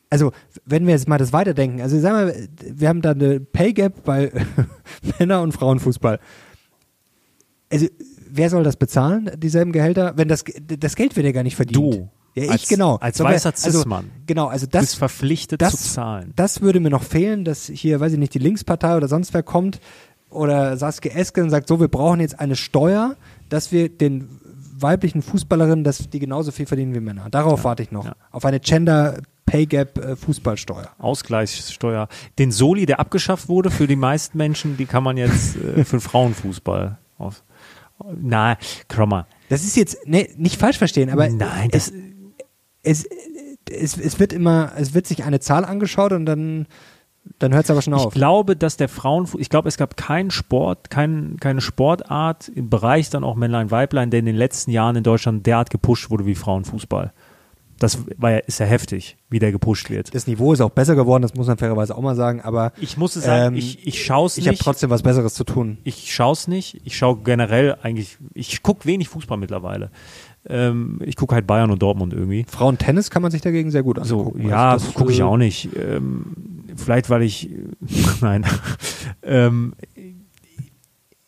[0.09, 0.31] Also,
[0.65, 2.47] wenn wir jetzt mal das weiterdenken, also sagen wir,
[2.79, 4.31] wir haben da eine Pay Gap bei
[5.19, 6.19] Männer- und Frauenfußball.
[7.69, 7.87] Also,
[8.29, 10.13] wer soll das bezahlen, dieselben Gehälter?
[10.15, 10.43] Wenn das,
[10.79, 11.77] das Geld wird ja gar nicht verdient.
[11.95, 12.09] Du.
[12.35, 12.95] Ja, ich Als- genau.
[12.97, 14.11] als weißer also, Cis-Mann.
[14.27, 16.33] Genau, also das, bist verpflichtet das, zu zahlen.
[16.35, 19.41] das würde mir noch fehlen, dass hier, weiß ich nicht, die Linkspartei oder sonst wer
[19.41, 19.79] kommt
[20.29, 23.15] oder Saskia Esken und sagt, so, wir brauchen jetzt eine Steuer,
[23.49, 24.29] dass wir den
[24.79, 27.27] weiblichen Fußballerinnen, dass die genauso viel verdienen wie Männer.
[27.31, 28.05] Darauf warte ich noch.
[28.05, 28.15] ja.
[28.29, 30.91] Auf eine Gender Pay Gap äh, Fußballsteuer.
[30.99, 32.07] Ausgleichssteuer.
[32.37, 35.99] Den Soli, der abgeschafft wurde für die meisten Menschen, die kann man jetzt äh, für
[35.99, 37.43] Frauenfußball auf.
[38.21, 38.57] Na,
[39.07, 39.25] mal.
[39.49, 41.91] Das ist jetzt ne, nicht falsch verstehen, aber Nein, es,
[42.83, 43.07] es,
[43.69, 46.67] es, es wird immer, es wird sich eine Zahl angeschaut und dann,
[47.39, 48.13] dann hört es aber schon Ich auf.
[48.13, 53.09] glaube, dass der Frauenfußball, ich glaube, es gab keinen Sport, kein, keine Sportart im Bereich
[53.09, 56.35] dann auch Männlein, Weiblein, der in den letzten Jahren in Deutschland derart gepusht wurde wie
[56.35, 57.13] Frauenfußball.
[57.79, 60.13] Das war ja, ist ja heftig, wie der gepusht wird.
[60.15, 62.97] Das Niveau ist auch besser geworden, das muss man fairerweise auch mal sagen, aber Ich
[62.97, 64.61] muss es sagen, Ähm, ich, ich schaue es ich habe nicht.
[64.63, 65.77] trotzdem was Besseres zu tun.
[65.83, 66.81] Ich schaue es nicht.
[66.85, 69.91] Ich schaue generell eigentlich, ich gucke wenig Fußball mittlerweile.
[70.49, 72.45] Ähm, ich gucke halt Bayern und Dortmund irgendwie.
[72.49, 74.47] Frauentennis kann man sich dagegen sehr gut So, angucken.
[74.49, 75.69] ja, Also das, gucke ich äh, auch nicht.
[75.75, 77.49] Ähm, vielleicht, weil ich,
[78.21, 78.45] nein.
[79.23, 79.73] ähm,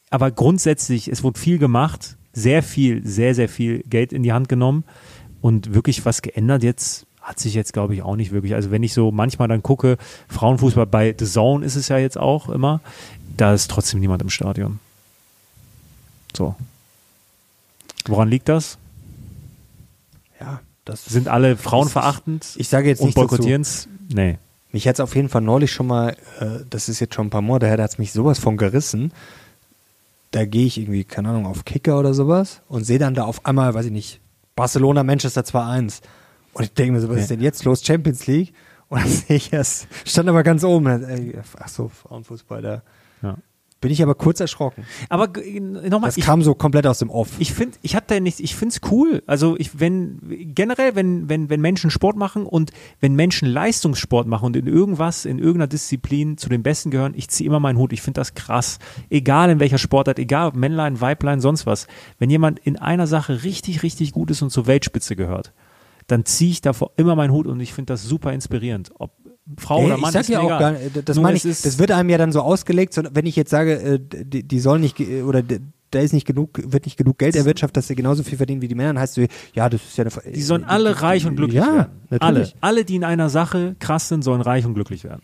[0.09, 4.49] aber grundsätzlich, es wurde viel gemacht, sehr viel, sehr, sehr viel Geld in die Hand
[4.49, 4.83] genommen
[5.41, 8.55] und wirklich was geändert jetzt hat sich jetzt, glaube ich, auch nicht wirklich.
[8.55, 9.97] Also wenn ich so manchmal dann gucke,
[10.29, 12.81] Frauenfußball bei The Zone ist es ja jetzt auch immer,
[13.37, 14.79] da ist trotzdem niemand im Stadion.
[16.35, 16.55] So.
[18.07, 18.77] Woran liegt das?
[20.39, 23.87] Ja, das Sind alle frauenverachtend Ich sage jetzt und nicht boykottieren es?
[24.11, 24.39] Nee.
[24.71, 27.31] Mich hat es auf jeden Fall neulich schon mal, äh, das ist jetzt schon ein
[27.31, 29.11] paar Monate her, da hat es mich sowas von gerissen.
[30.31, 33.45] Da gehe ich irgendwie, keine Ahnung, auf Kicker oder sowas und sehe dann da auf
[33.45, 34.19] einmal, weiß ich nicht,
[34.59, 36.01] Barcelona, Manchester 2-1.
[36.51, 37.81] Und ich denke mir so, was ist denn jetzt los?
[37.81, 38.53] Champions League?
[38.89, 41.41] Und dann sehe ich es, stand aber ganz oben.
[41.59, 42.83] Ach so, Frauenfußball, da
[43.21, 43.37] Ja.
[43.81, 44.85] Bin ich aber kurz erschrocken.
[45.07, 45.29] Aber
[45.61, 47.29] nochmal, Das ich, kam so komplett aus dem Off.
[47.39, 49.23] ich finde, ich habe da nichts, ich finde es cool.
[49.25, 50.19] Also ich, wenn
[50.53, 55.25] generell, wenn, wenn, wenn Menschen Sport machen und wenn Menschen Leistungssport machen und in irgendwas,
[55.25, 57.93] in irgendeiner Disziplin zu den Besten gehören, ich ziehe immer meinen Hut.
[57.93, 58.79] Ich finde das krass.
[59.09, 61.87] Egal in welcher Sportart, egal ob Männlein, Weiblein, sonst was.
[62.17, 65.53] Wenn jemand in einer Sache richtig, richtig gut ist und zur Weltspitze gehört,
[66.07, 68.91] dann ziehe ich davor immer meinen Hut und ich finde das super inspirierend.
[68.97, 69.11] Ob
[69.57, 71.79] Frau Ey, oder Mann, ich sag ist ja auch gar nicht, das meine ich, das
[71.79, 74.81] wird einem ja dann so ausgelegt, so, wenn ich jetzt sage, äh, die, die sollen
[74.81, 75.41] nicht, ge- oder
[75.91, 78.67] da ist nicht genug, wird nicht genug Geld erwirtschaftet, dass sie genauso viel verdienen wie
[78.67, 81.35] die Männer, dann heißt du, ja, das ist ja eine, Die sollen alle reich und
[81.35, 81.91] glücklich ja, werden.
[82.19, 82.39] Alle.
[82.39, 82.55] natürlich.
[82.61, 85.23] Alle, die in einer Sache krass sind, sollen reich und glücklich werden.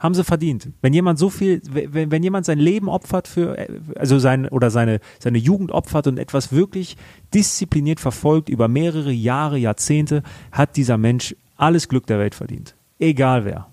[0.00, 0.70] Haben sie verdient.
[0.80, 4.70] Wenn jemand so viel, wenn, wenn jemand sein Leben opfert für, äh, also sein, oder
[4.70, 6.96] seine, seine Jugend opfert und etwas wirklich
[7.34, 12.74] diszipliniert verfolgt über mehrere Jahre, Jahrzehnte, hat dieser Mensch alles Glück der Welt verdient.
[13.00, 13.66] Egal wer.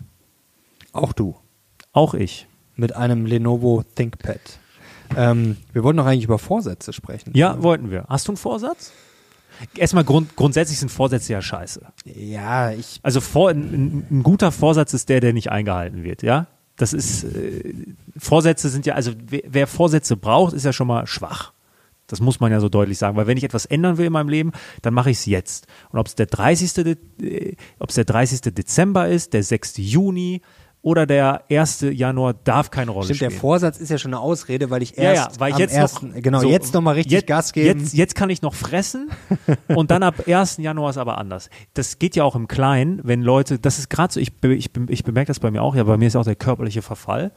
[0.93, 1.35] Auch du.
[1.91, 2.47] Auch ich.
[2.75, 4.39] Mit einem Lenovo ThinkPad.
[5.15, 7.31] Ähm, wir wollten noch eigentlich über Vorsätze sprechen.
[7.35, 8.05] Ja, wollten wir.
[8.07, 8.91] Hast du einen Vorsatz?
[9.75, 11.81] Erstmal grund, grundsätzlich sind Vorsätze ja scheiße.
[12.05, 16.23] Ja, ich, Also vor, ein, ein, ein guter Vorsatz ist der, der nicht eingehalten wird,
[16.23, 16.47] ja?
[16.77, 17.73] Das ist, äh,
[18.17, 21.53] Vorsätze sind ja, also wer, wer Vorsätze braucht, ist ja schon mal schwach.
[22.07, 24.29] Das muss man ja so deutlich sagen, weil wenn ich etwas ändern will in meinem
[24.29, 24.51] Leben,
[24.81, 25.67] dann mache ich es jetzt.
[25.91, 26.73] Und ob es der 30.
[26.73, 28.53] De, äh, ob es der 30.
[28.53, 29.77] Dezember ist, der 6.
[29.77, 30.41] Juni
[30.81, 31.81] oder der 1.
[31.91, 33.31] Januar, darf keine Rolle stimmt, spielen.
[33.31, 35.61] der Vorsatz ist ja schon eine Ausrede, weil ich Ja, erst ja, weil ich am
[35.61, 37.81] jetzt ersten, noch, genau, so, jetzt nochmal richtig jetzt, Gas geben.
[37.81, 39.09] Jetzt, jetzt kann ich noch fressen
[39.67, 40.57] und dann ab 1.
[40.57, 41.49] Januar ist aber anders.
[41.73, 45.03] Das geht ja auch im Kleinen, wenn Leute, das ist gerade so, ich, ich, ich
[45.03, 47.33] bemerke das bei mir auch, ja, bei mir ist auch der körperliche Verfall.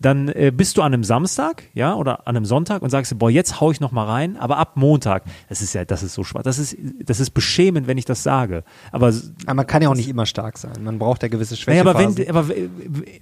[0.00, 3.30] Dann äh, bist du an einem Samstag, ja, oder an einem Sonntag und sagst, boah,
[3.30, 6.24] jetzt hau ich noch mal rein, aber ab Montag, das ist ja, das ist so
[6.24, 8.64] schwach, das ist, das ist beschämend, wenn ich das sage.
[8.92, 9.12] Aber
[9.46, 10.72] aber man kann ja auch nicht immer stark sein.
[10.82, 12.48] Man braucht ja gewisse naja, aber wenn, aber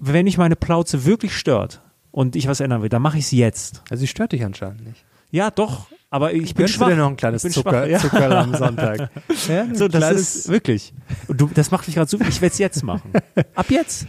[0.00, 1.80] wenn mich meine Plauze wirklich stört
[2.10, 3.82] und ich was ändern will, dann mache ich es jetzt.
[3.90, 5.04] also sie stört dich anscheinend nicht.
[5.30, 6.88] Ja, doch, aber ich bin Gönnst schwach.
[6.88, 7.98] du dir noch ein kleines ich bin Zucker, schwach, ja.
[8.00, 9.10] Zuckerl am Sonntag?
[9.48, 10.92] Ja, So, das kleines- ist wirklich.
[11.28, 13.12] Und du, das macht mich gerade so, ich werde es jetzt machen.
[13.54, 14.06] Ab jetzt.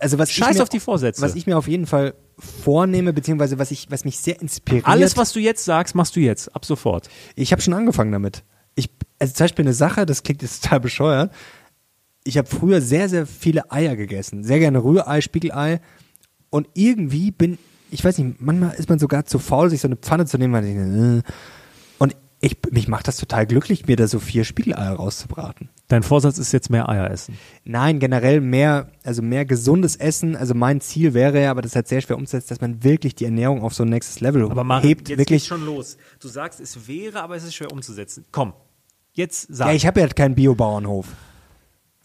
[0.00, 1.22] Also was Scheiß mir, auf die Vorsätze.
[1.22, 4.86] Was ich mir auf jeden Fall vornehme, beziehungsweise was ich, was mich sehr inspiriert.
[4.86, 7.08] Alles, was du jetzt sagst, machst du jetzt, ab sofort.
[7.34, 8.44] Ich habe schon angefangen damit.
[8.74, 11.32] Ich, also zum Beispiel eine Sache, das klingt jetzt total bescheuert.
[12.24, 14.44] Ich habe früher sehr, sehr viele Eier gegessen.
[14.44, 15.80] Sehr gerne Rührei, Spiegelei.
[16.50, 17.56] Und irgendwie bin,
[17.90, 20.52] ich weiß nicht, manchmal ist man sogar zu faul, sich so eine Pfanne zu nehmen.
[20.52, 21.22] Weil ich, äh,
[22.40, 25.70] ich, mich macht das total glücklich, mir da so vier Spiegeleier rauszubraten.
[25.88, 27.38] Dein Vorsatz ist jetzt mehr Eier essen.
[27.64, 30.36] Nein, generell mehr, also mehr gesundes Essen.
[30.36, 33.14] Also mein Ziel wäre ja, aber das ist halt sehr schwer umzusetzen, dass man wirklich
[33.14, 35.08] die Ernährung auf so ein nächstes Level Aber mal, hebt.
[35.08, 35.42] jetzt wirklich.
[35.42, 35.96] geht's schon los.
[36.20, 38.24] Du sagst, es wäre, aber es ist schwer umzusetzen.
[38.32, 38.52] Komm,
[39.12, 39.68] jetzt sag.
[39.68, 41.06] Ja, ich habe ja keinen Biobauernhof.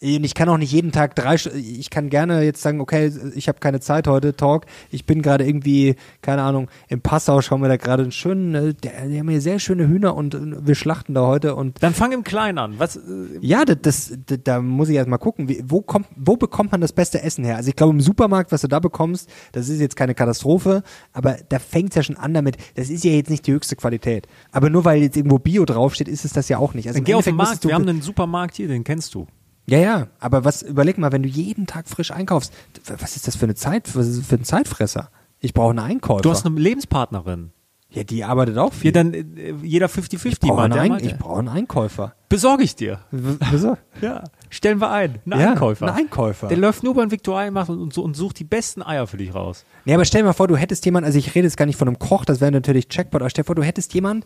[0.02, 3.46] Und ich kann auch nicht jeden Tag drei, ich kann gerne jetzt sagen, okay, ich
[3.46, 4.66] habe keine Zeit heute, Talk.
[4.90, 8.74] Ich bin gerade irgendwie, keine Ahnung, im Passau schauen wir da gerade einen schönen, äh,
[8.74, 12.10] die haben hier sehr schöne Hühner und äh, wir schlachten da heute und Dann fang
[12.10, 12.74] im Kleinen an.
[12.78, 13.00] Was, äh,
[13.40, 16.80] ja, das, das, da muss ich erst mal gucken, wie, wo kommt, wo bekommt man
[16.80, 17.56] das beste Essen her?
[17.56, 20.82] Also ich glaube im Supermarkt, was du da bekommst, das ist jetzt keine Katastrophe,
[21.12, 24.26] aber da fängt's ja schon an damit, das ist ja jetzt nicht die höchste Qualität.
[24.50, 26.88] Aber nur weil jetzt irgendwo Bio draufsteht, ist es das ja auch nicht.
[26.88, 27.64] Also dann geh auf den Markt.
[27.64, 29.26] Wir haben einen Supermarkt hier, den kennst du.
[29.66, 32.52] Ja, ja, aber was, überleg mal, wenn du jeden Tag frisch einkaufst,
[32.98, 35.10] was ist das für eine Zeit, was ist das für ein Zeitfresser?
[35.38, 36.22] Ich brauche einen Einkäufer.
[36.22, 37.52] Du hast eine Lebenspartnerin.
[37.90, 38.92] ja, die arbeitet auch Ja, viel.
[38.92, 42.14] dann äh, jeder 50-50 ich brauche einen, Ein ich brauche einen Einkäufer.
[42.28, 43.00] Besorge ich dir.
[43.10, 43.76] Wieso?
[44.00, 44.24] Ja.
[44.50, 45.20] Stellen wir ein.
[45.30, 45.86] Einen Ja, Einkäufer.
[45.86, 46.48] einen Einkäufer.
[46.48, 49.64] Der läuft nur beim Viktualienmarkt und, und, und sucht die besten Eier für dich raus.
[49.84, 51.78] Nee, aber stell dir mal vor, du hättest jemanden, also ich rede jetzt gar nicht
[51.78, 54.24] von einem Koch, das wäre natürlich Checkpot, aber stell dir vor, du hättest jemanden,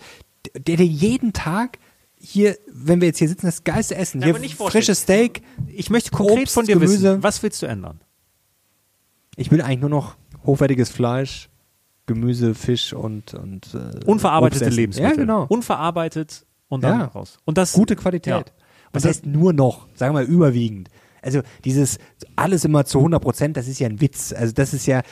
[0.57, 1.79] der dir jeden Tag
[2.29, 5.43] hier, wenn wir jetzt hier sitzen, das geilste Essen, Ja, hier frisches Steak.
[5.69, 6.95] Ich möchte konkret Obst, von dir Gemüse.
[7.03, 8.01] wissen, was willst du ändern?
[9.37, 11.49] Ich will eigentlich nur noch hochwertiges Fleisch,
[12.07, 14.69] Gemüse, Fisch und, und äh, Unverarbeitete.
[14.69, 15.11] Lebensmittel.
[15.13, 15.47] Ja, genau.
[15.49, 17.07] Unverarbeitet und dann Ja.
[17.07, 17.39] raus.
[17.45, 18.33] Und das Gute Qualität.
[18.33, 18.39] Ja.
[18.39, 18.55] Was Und
[18.93, 19.87] das- heißt nur noch?
[19.95, 20.89] Sagen wir mal überwiegend.
[21.27, 21.99] Also dieses
[22.37, 24.33] alles immer zu 100 Prozent, das ist ja ein Witz.
[24.33, 25.03] Also das ist ja,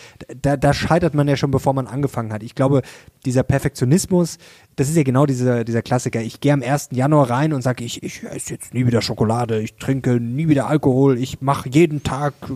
[0.41, 2.43] da, da scheitert man ja schon, bevor man angefangen hat.
[2.43, 2.83] Ich glaube,
[3.27, 4.39] dieser Perfektionismus,
[4.77, 6.23] das ist ja genau dieser, dieser Klassiker.
[6.23, 6.91] Ich gehe am 1.
[6.93, 10.69] Januar rein und sage, ich, ich esse jetzt nie wieder Schokolade, ich trinke nie wieder
[10.69, 12.53] Alkohol, ich mache jeden Tag äh,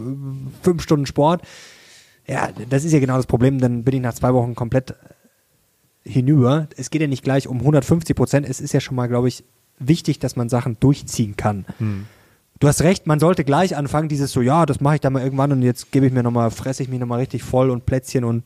[0.62, 1.42] fünf Stunden Sport.
[2.28, 3.59] Ja, das ist ja genau das Problem.
[3.59, 4.94] Dann bin ich nach zwei Wochen komplett
[6.04, 6.68] hinüber.
[6.76, 8.48] Es geht ja nicht gleich um 150 Prozent.
[8.48, 9.44] Es ist ja schon mal, glaube ich,
[9.78, 11.64] wichtig, dass man Sachen durchziehen kann.
[12.61, 15.22] Du hast recht, man sollte gleich anfangen, dieses so, ja, das mache ich dann mal
[15.22, 18.24] irgendwann und jetzt gebe ich mir nochmal, fresse ich mich nochmal richtig voll und Plätzchen
[18.24, 18.44] und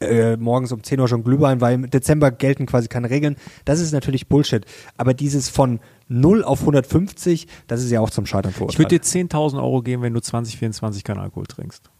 [0.00, 3.36] äh, morgens um 10 Uhr schon Glühwein, weil im Dezember gelten quasi keine Regeln.
[3.64, 4.64] Das ist natürlich Bullshit.
[4.96, 8.78] Aber dieses von 0 auf 150, das ist ja auch zum Scheitern Ich verurteilt.
[8.78, 11.90] würde dir 10.000 Euro geben, wenn du 2024 keinen Alkohol trinkst.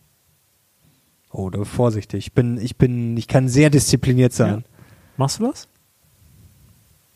[1.30, 2.26] oh, da vorsichtig.
[2.26, 4.64] Ich bin, ich bin, ich kann sehr diszipliniert sein.
[5.16, 5.68] Machst du das?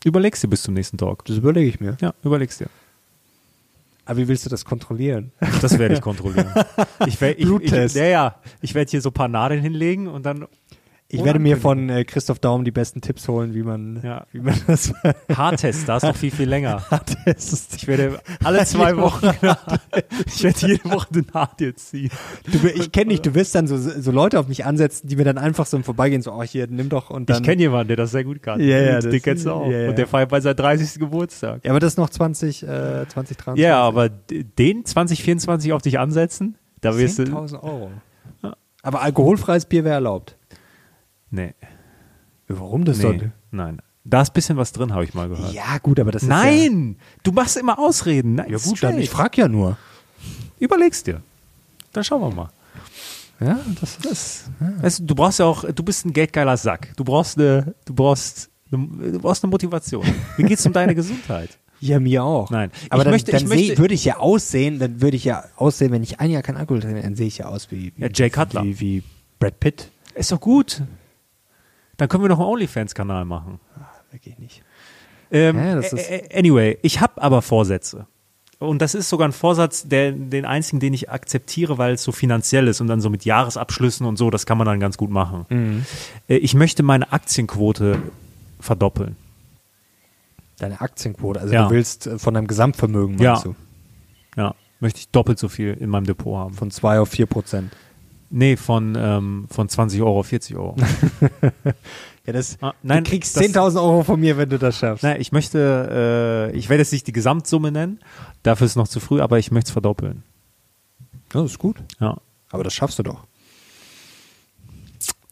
[0.05, 1.25] Überlegst dir bis zum nächsten Talk.
[1.25, 1.97] Das überlege ich mir.
[1.99, 2.69] Ja, überlegst dir.
[4.09, 5.33] Aber wie willst du das kontrollieren?
[5.61, 6.51] Das werde ich kontrollieren.
[7.05, 8.35] Ich werd, ich, ich, ja, ja.
[8.59, 10.47] Ich werde hier so ein paar Nadeln hinlegen und dann
[11.11, 14.27] Ich werde mir von äh, Christoph Daum die besten Tipps holen, wie man, Ja.
[14.31, 14.93] wie man das
[15.35, 16.83] Haartest, da ist noch viel, viel länger.
[17.25, 17.81] testet.
[17.81, 19.27] Ich werde alle zwei Wochen,
[20.27, 22.11] ich werde jede Woche den Haar dir ziehen.
[22.45, 25.23] Du, ich kenne dich, du wirst dann so, so Leute auf mich ansetzen, die mir
[25.23, 27.37] dann einfach so im Vorbeigehen so, oh hier, nimm doch und dann.
[27.37, 28.59] Ich kenne jemanden, der das sehr gut kann.
[28.61, 29.65] Ja, ja, den das- kennst du auch.
[29.71, 29.89] ja, ja.
[29.89, 30.99] Und der feiert bei seinem 30.
[30.99, 31.65] Geburtstag.
[31.65, 33.63] Ja, aber das ist noch 20, äh, 2023.
[33.63, 37.23] Ja, aber den 2024 auf dich ansetzen, da wirst du.
[37.23, 37.89] 10.000 Euro.
[38.83, 40.35] Aber alkoholfreies Bier wäre erlaubt.
[41.31, 41.53] Nee,
[42.47, 43.79] Warum das nee, nein.
[44.03, 45.53] Da ist ein bisschen was drin, habe ich mal gehört.
[45.53, 48.35] Ja, gut, aber das ist Nein, du machst immer Ausreden.
[48.35, 49.77] Nein, Ja, ja gut, dann, ich frage ja nur.
[50.59, 51.21] Überlegst dir.
[51.93, 52.49] Dann schauen wir mal.
[53.39, 54.05] Ja, das ist.
[54.05, 54.49] Das,
[54.81, 56.91] weißt du, du brauchst ja auch, du bist ein geldgeiler Sack.
[56.97, 60.05] Du brauchst eine, du brauchst, eine, du brauchst eine Motivation.
[60.37, 61.57] Mir geht's um deine Gesundheit.
[61.81, 62.49] Ja, mir auch.
[62.49, 62.71] Nein.
[62.89, 65.23] Aber Ich dann, möchte- dann ich seh- möchte- würde ich ja aussehen, dann würde ich
[65.23, 67.93] ja aussehen, wenn ich ein Jahr kein Alkohol trinke, dann sehe ich ja aus wie,
[67.95, 68.65] wie Ja, Jay Cutler.
[68.65, 69.03] Wie, wie
[69.39, 69.89] Brad Pitt.
[70.13, 70.81] Ist doch gut.
[71.99, 73.59] Dann können wir noch einen OnlyFans-Kanal machen.
[74.11, 74.63] Wirklich nicht.
[75.31, 78.07] Ähm, Ja, das ä- ist- ä- anyway, ich habe aber Vorsätze.
[78.57, 82.11] Und das ist sogar ein Vorsatz, der, den einzigen, den ich akzeptiere, weil es so
[82.11, 85.11] finanziell ist und dann so mit Jahresabschlüssen und so, das kann man dann ganz gut
[85.11, 85.45] machen.
[85.49, 85.85] Mhm.
[86.27, 88.01] Äh, Ich möchte meine Aktienquote
[88.59, 89.15] verdoppeln.
[90.57, 91.65] Deine Aktienquote, also Ja.
[91.67, 93.51] du willst äh, von deinem Gesamtvermögen, meinst Ja.
[93.51, 93.55] du?
[94.35, 96.53] Ja, möchte ich doppelt so viel in meinem Depot haben.
[96.53, 97.71] Von 2 auf 4 Prozent.
[98.31, 100.75] Nee, von, ähm, von 20 Euro auf 40 Euro.
[102.25, 105.03] Ja, das, Ah, nein, du kriegst das- 10.000 Euro von mir, wenn du das schaffst.
[105.03, 107.99] Nein, ich möchte, äh, ich werde jetzt nicht die Gesamtsumme nennen,
[108.43, 110.21] dafür ist es noch zu früh, aber ich möchte es verdoppeln.
[111.33, 111.77] Ja, das ist gut.
[111.99, 112.17] Ja.
[112.51, 113.25] Aber das schaffst du doch.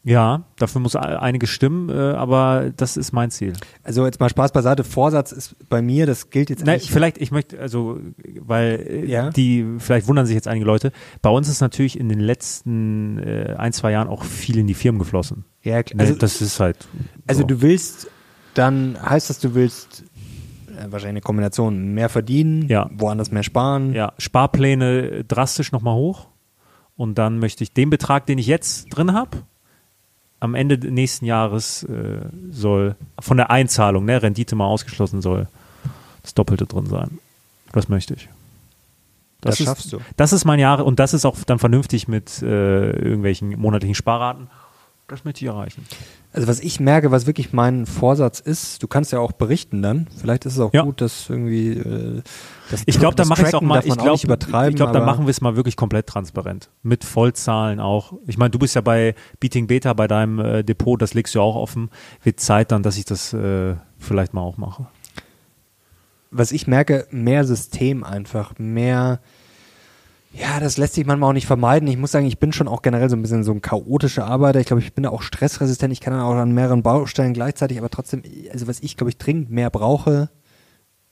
[0.10, 3.54] Ja, dafür muss einiges stimmen, äh, aber das ist mein Ziel.
[3.84, 4.84] Also jetzt mal Spaß beiseite.
[4.86, 8.00] Vorsatz ist bei mir, das gilt jetzt Nein, vielleicht, ich möchte, also,
[8.40, 9.30] weil äh, Ja.
[9.32, 13.56] die, vielleicht wundern sich jetzt einige Leute, bei uns ist natürlich in den letzten äh,
[13.58, 15.44] ein, zwei Jahren auch viel in die Firmen geflossen.
[15.62, 15.98] Ja, klar.
[15.98, 16.88] Ne, Also, das ist halt.
[17.28, 17.48] also so.
[17.48, 18.10] du willst,
[18.54, 20.04] dann heißt das, du willst
[20.70, 22.90] äh, wahrscheinlich eine Kombination mehr verdienen, Ja.
[22.94, 23.94] woanders mehr sparen.
[23.94, 26.28] ja, Sparpläne drastisch nochmal hoch
[26.96, 29.40] und dann möchte ich den Betrag, den ich jetzt drin habe,
[30.40, 35.48] am Ende nächsten Jahres äh, soll von der Einzahlung, ne, Rendite mal ausgeschlossen soll,
[36.22, 37.20] das Doppelte drin sein.
[37.72, 38.30] Das möchte ich.
[39.42, 40.00] Das ist, schaffst du.
[40.16, 44.48] Das ist mein Jahre und das ist auch dann vernünftig mit äh, irgendwelchen monatlichen Sparraten.
[45.10, 45.86] Das möchte ich erreichen.
[46.34, 50.08] Also was ich merke, was wirklich mein Vorsatz ist, du kannst ja auch berichten dann.
[50.20, 50.84] Vielleicht ist es auch Ja.
[50.84, 52.22] gut, dass irgendwie äh,
[52.70, 53.80] das Ich glaube, da mache ich es auch mal.
[53.86, 54.16] Ich glaube,
[54.70, 58.14] ich glaube, da machen wir es mal wirklich komplett transparent mit Vollzahlen auch.
[58.28, 61.40] Ich meine, du bist ja bei Beating Beta bei deinem äh, Depot, das legst du
[61.40, 61.90] ja auch offen.
[62.24, 64.88] Wird Zeit dann, dass ich das äh, vielleicht mal auch mache.
[66.32, 69.22] was ich merke, mehr System einfach, mehr,
[70.34, 71.88] ja, das lässt sich manchmal auch nicht vermeiden.
[71.88, 74.60] Ich muss sagen, ich bin schon auch generell so ein bisschen so ein chaotischer Arbeiter.
[74.60, 75.92] Ich glaube, ich bin auch stressresistent.
[75.94, 79.18] Ich kann dann auch an mehreren Baustellen gleichzeitig, aber trotzdem, also was ich, glaube ich,
[79.18, 80.30] dringend mehr brauche,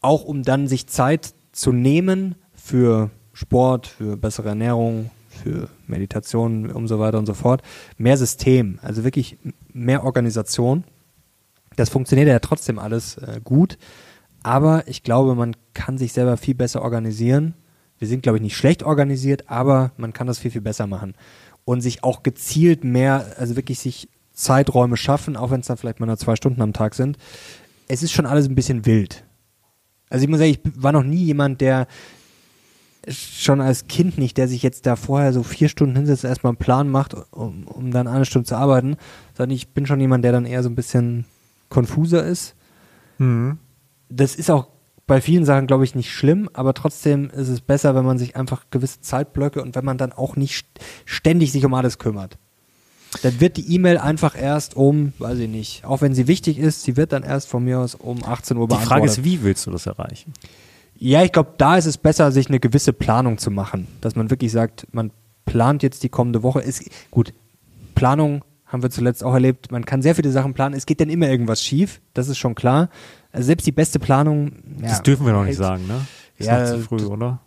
[0.01, 6.88] auch um dann sich Zeit zu nehmen für Sport, für bessere Ernährung, für Meditation und
[6.88, 7.61] so weiter und so fort.
[7.97, 9.38] Mehr System, also wirklich
[9.74, 10.84] mehr Organisation.
[11.76, 13.78] Das funktioniert ja trotzdem alles äh, gut,
[14.43, 17.55] aber ich glaube, man kann sich selber viel besser organisieren.
[18.00, 21.16] Wir sind, glaube ich, nicht schlecht organisiert, aber man kann das viel, viel besser machen.
[21.64, 26.00] Und sich auch gezielt mehr, also wirklich sich Zeiträume schaffen, auch wenn es dann vielleicht
[26.00, 27.18] mal nur zwei Stunden am Tag sind.
[27.88, 29.24] Es ist schon alles ein bisschen wild.
[30.10, 31.88] Also ich muss sagen, ich war noch nie jemand, der
[33.08, 36.58] schon als Kind nicht, der sich jetzt da vorher so vier Stunden hinsetzt, erstmal einen
[36.58, 38.98] Plan macht, um, um dann eine Stunde zu arbeiten,
[39.36, 41.26] sondern ich bin schon jemand, der dann eher so ein bisschen
[41.70, 42.56] konfuser ist.
[43.18, 43.60] Mhm.
[44.10, 44.68] Das ist auch
[45.08, 48.36] bei vielen Sachen, glaube ich, nicht schlimm, aber trotzdem ist es besser, wenn man sich
[48.36, 50.66] einfach gewisse Zeitblöcke und wenn man dann auch nicht
[51.06, 52.38] ständig sich um alles kümmert.
[53.22, 56.84] Dann wird die E-Mail einfach erst um, weiß ich nicht, auch wenn sie wichtig ist,
[56.84, 58.88] sie wird dann erst von mir aus um 18 Uhr Die beantwortet.
[58.88, 60.34] Frage ist, wie willst du das erreichen?
[60.97, 63.88] Ja, ich glaube, da ist es besser, sich eine gewisse Planung zu machen.
[64.01, 65.12] Dass man wirklich sagt, man
[65.45, 66.62] plant jetzt die kommende Woche.
[66.62, 67.34] Ist, gut,
[67.95, 69.72] Planung haben wir zuletzt auch erlebt.
[69.72, 70.76] Man kann sehr viele Sachen planen.
[70.76, 72.01] Es geht dann immer irgendwas schief.
[72.14, 72.89] Das ist schon klar.
[73.36, 74.51] Also selbst die beste Planung.
[74.81, 76.01] Ja, das dürfen wir noch nicht sagen, ne?
[76.38, 77.39] Ist Ja, noch zu früh, oder?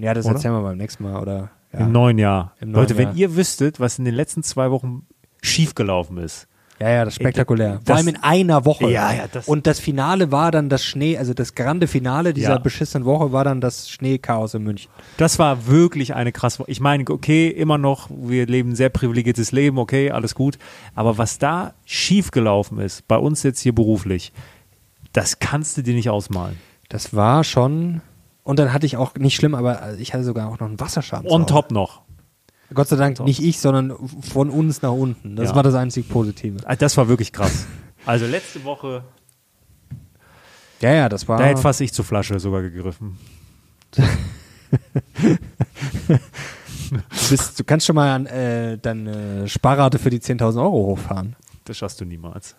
[0.00, 0.34] Ja, das Oder?
[0.36, 1.20] erzählen wir beim nächsten Mal.
[1.20, 1.80] Oder, ja.
[1.80, 2.54] Im neuen Jahr.
[2.60, 3.16] Im neuen Leute, wenn Jahr.
[3.16, 5.06] ihr wüsstet, was in den letzten zwei Wochen
[5.42, 6.48] schiefgelaufen ist.
[6.80, 7.74] Ja, ja, das ist spektakulär.
[7.74, 8.90] Das- Vor allem in einer Woche.
[8.90, 12.52] Ja, ja, das- Und das Finale war dann das Schnee, also das grande Finale dieser
[12.54, 12.58] Ja.
[12.58, 14.90] beschissenen Woche war dann das Schneechaos in München.
[15.18, 16.70] Das war wirklich eine krasse Woche.
[16.72, 20.58] Ich meine, okay, immer noch, wir leben ein sehr privilegiertes Leben, okay, alles gut.
[20.96, 24.32] Aber was da schiefgelaufen ist, bei uns jetzt hier beruflich,
[25.12, 26.58] das kannst du dir nicht ausmalen.
[26.88, 28.00] Das war schon.
[28.44, 31.30] Und dann hatte ich auch nicht schlimm, aber ich hatte sogar auch noch einen Wasserschaden.
[31.30, 32.02] On top noch.
[32.74, 35.36] Gott sei Dank nicht ich, sondern von uns nach unten.
[35.36, 35.56] Das Ja.
[35.56, 36.58] war das einzig Positive.
[36.66, 37.66] Ah, Das war wirklich krass.
[38.04, 39.04] Also letzte Woche,
[40.80, 41.38] Ja, ja, das war.
[41.38, 43.16] da hätte fast ich zur Flasche sogar gegriffen.
[43.96, 44.02] du,
[47.30, 51.36] bist, du kannst schon mal an, äh, deine Sparrate für die 10.000 Euro hochfahren.
[51.64, 52.56] Das schaffst du niemals.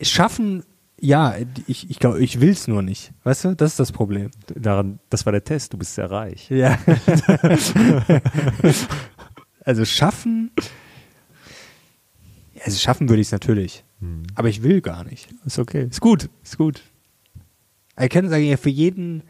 [0.00, 0.64] Schaffen,
[1.00, 1.34] ja,
[1.66, 3.12] ich, ich glaube, ich will es nur nicht.
[3.24, 4.30] Weißt du, das ist das Problem.
[4.54, 6.48] Daran, das war der Test, du bist sehr reich.
[6.50, 6.78] Ja.
[9.64, 10.50] also schaffen.
[12.64, 13.84] Also schaffen würde ich es natürlich.
[14.34, 15.28] Aber ich will gar nicht.
[15.44, 15.86] Ist okay.
[15.90, 16.82] Ist gut, ist gut.
[18.00, 19.22] Ich kann sagen, ja, für jeden,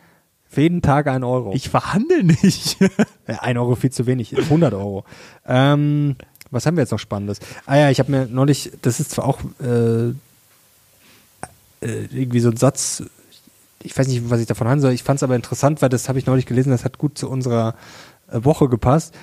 [0.47, 1.53] für jeden Tag ein Euro.
[1.55, 2.79] Ich verhandle nicht.
[3.27, 5.05] Ein Euro viel zu wenig, 100 Euro.
[5.47, 6.17] Ähm,
[6.51, 7.41] was haben wir jetzt noch Spannendes?
[7.67, 10.15] Ah ja, ich habe mir neulich, das ist zwar auch äh,
[11.85, 13.03] äh, irgendwie so ein Satz,
[13.82, 16.09] ich weiß nicht, was ich davon halten soll, ich fand es aber interessant, weil das
[16.09, 17.74] habe ich neulich gelesen, das hat gut zu unserer
[18.28, 19.14] äh, Woche gepasst.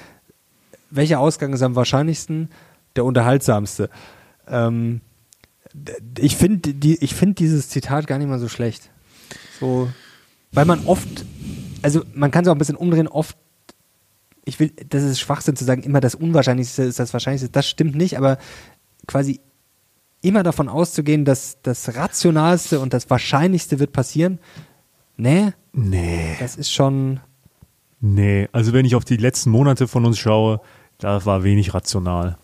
[0.90, 2.50] Welcher Ausgang ist am wahrscheinlichsten?
[2.96, 3.90] Der unterhaltsamste.
[4.48, 5.02] Ähm,
[6.20, 8.90] ich finde die, ich finde dieses Zitat gar nicht mal so schlecht.
[9.60, 9.90] So,
[10.52, 11.26] weil man oft,
[11.82, 13.38] also man kann es auch ein bisschen umdrehen, oft
[14.44, 17.50] ich will, das ist Schwachsinn zu sagen, immer das Unwahrscheinlichste ist das Wahrscheinlichste.
[17.50, 18.38] Das stimmt nicht, aber
[19.08, 19.40] quasi
[20.22, 24.40] immer davon auszugehen, dass das Rationalste und das Wahrscheinlichste wird passieren,
[25.18, 26.36] nee, Nee.
[26.40, 27.20] das ist schon,
[28.04, 30.60] Nee, also wenn ich auf die letzten Monate von uns schaue,
[30.98, 32.38] da war wenig rational.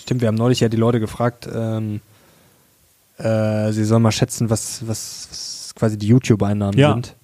[0.00, 2.00] stimmt, wir haben neulich ja die Leute gefragt, ähm,
[3.18, 6.92] äh, sie sollen mal schätzen, was, was, was quasi die YouTube-Einnahmen Ja.
[6.92, 7.16] sind.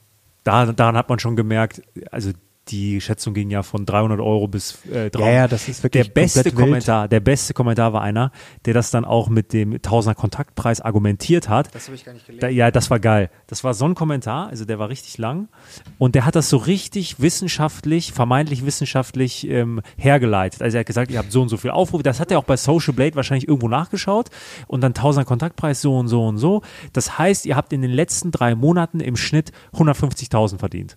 [0.44, 2.30] Da, daran hat man schon gemerkt, also
[2.68, 5.20] die Schätzung ging ja von 300 Euro bis äh, 300.
[5.20, 6.66] Ja, ja, das ist Der wirklich beste komplett wild.
[6.66, 8.32] Kommentar, der beste Kommentar war einer,
[8.64, 11.74] der das dann auch mit dem Tausender Kontaktpreis argumentiert hat.
[11.74, 12.40] Das habe ich gar nicht gelesen.
[12.40, 13.30] Da, ja, das war geil.
[13.46, 15.48] Das war so ein Kommentar, also der war richtig lang
[15.98, 20.62] und der hat das so richtig wissenschaftlich, vermeintlich wissenschaftlich ähm, hergeleitet.
[20.62, 22.02] Also er hat gesagt, ihr habt so und so viel Aufrufe.
[22.02, 24.30] Das hat er auch bei Social Blade wahrscheinlich irgendwo nachgeschaut
[24.66, 26.62] und dann Tausender Kontaktpreis so und so und so.
[26.92, 30.96] Das heißt, ihr habt in den letzten drei Monaten im Schnitt 150.000 verdient.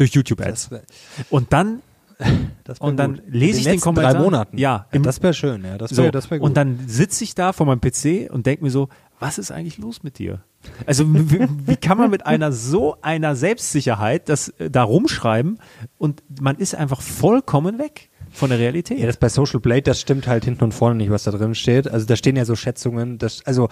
[0.00, 0.70] Durch YouTube-Ads.
[0.70, 0.82] Wär-
[1.28, 1.80] Und dann
[2.18, 4.14] wär und dann lese ich den Kommentar.
[4.14, 4.58] drei Monaten.
[4.58, 6.48] Ja, ja das wäre schön, ja, das so, wäre das wär gut.
[6.48, 8.88] und dann sitze ich da vor meinem PC und denke mir so,
[9.18, 10.42] was ist eigentlich los mit dir?
[10.86, 15.58] Also wie, wie kann man mit einer so einer Selbstsicherheit das äh, da rumschreiben
[15.98, 18.98] und man ist einfach vollkommen weg von der Realität.
[18.98, 21.54] Ja, das bei Social Blade, das stimmt halt hinten und vorne nicht, was da drin
[21.54, 21.88] steht.
[21.90, 23.68] Also da stehen ja so Schätzungen, das, also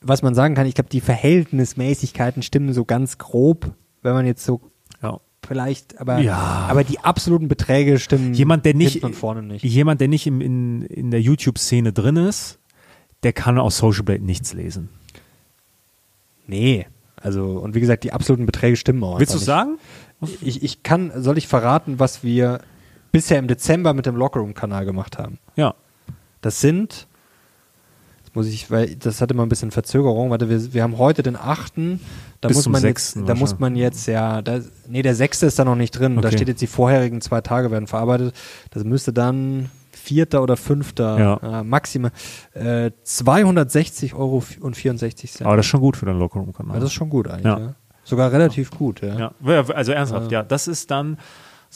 [0.00, 4.44] was man sagen kann, ich glaube, die Verhältnismäßigkeiten stimmen so ganz grob, wenn man jetzt
[4.44, 4.60] so.
[5.46, 6.66] Vielleicht, aber, Ja.
[6.68, 9.62] aber die absoluten Beträge stimmen Jemand, der nicht, und vorne nicht.
[9.64, 12.58] jemand, der nicht im, in, in der YouTube-Szene drin ist,
[13.22, 14.88] der kann aus Social Blade nichts lesen.
[16.46, 16.86] Nee,
[17.16, 19.18] also und wie gesagt, die absoluten Beträge stimmen auch.
[19.18, 19.78] Willst du sagen?
[20.40, 22.60] Ich, ich kann, soll ich verraten, was wir
[23.12, 25.38] bisher im Dezember mit dem Lockerroom-Kanal gemacht haben?
[25.56, 25.74] Ja.
[26.40, 27.06] Das sind,
[28.34, 30.30] muss ich, weil das hatte mal ein bisschen Verzögerung.
[30.30, 31.74] Warte, wir, wir haben heute den 8.
[32.40, 33.14] Da Bis muss man 6.
[33.14, 35.42] jetzt, da muss man jetzt ja, da, nee, der 6.
[35.44, 36.16] ist da noch nicht drin.
[36.16, 36.36] Da Okay.
[36.38, 38.34] steht jetzt die vorherigen zwei Tage werden verarbeitet.
[38.70, 41.60] Das müsste dann vierter oder fünfter Ja.
[41.60, 42.10] äh, maximal
[42.52, 45.46] äh, 260 Euro und 64 Cent.
[45.46, 46.74] Aber das ist schon gut für den Lockerroom-Kanal.
[46.74, 47.44] Ja, das ist schon gut eigentlich.
[47.44, 47.74] Ja.
[48.06, 49.00] Sogar relativ gut.
[49.00, 49.32] Ja,
[49.72, 50.42] also ernsthaft, ja.
[50.42, 51.16] Das ist dann,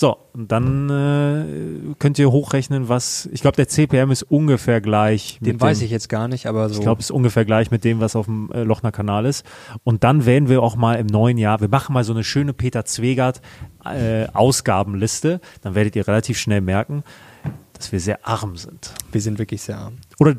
[0.00, 5.40] so, und dann äh, könnt ihr hochrechnen, was, ich glaube, der CPM ist ungefähr gleich.
[5.40, 6.76] Den mit weiß dem, ich jetzt gar nicht, aber so.
[6.76, 9.44] Ich glaube, es ist ungefähr gleich mit dem, was auf dem äh, Lochner Kanal ist.
[9.82, 12.52] Und dann werden wir auch mal im neuen Jahr, wir machen mal so eine schöne
[12.52, 13.42] Peter Zwegert
[13.84, 15.40] äh, Ausgabenliste.
[15.62, 17.02] Dann werdet ihr relativ schnell merken,
[17.72, 18.94] dass wir sehr arm sind.
[19.10, 19.94] wir sind wirklich sehr arm.
[20.20, 20.36] Oder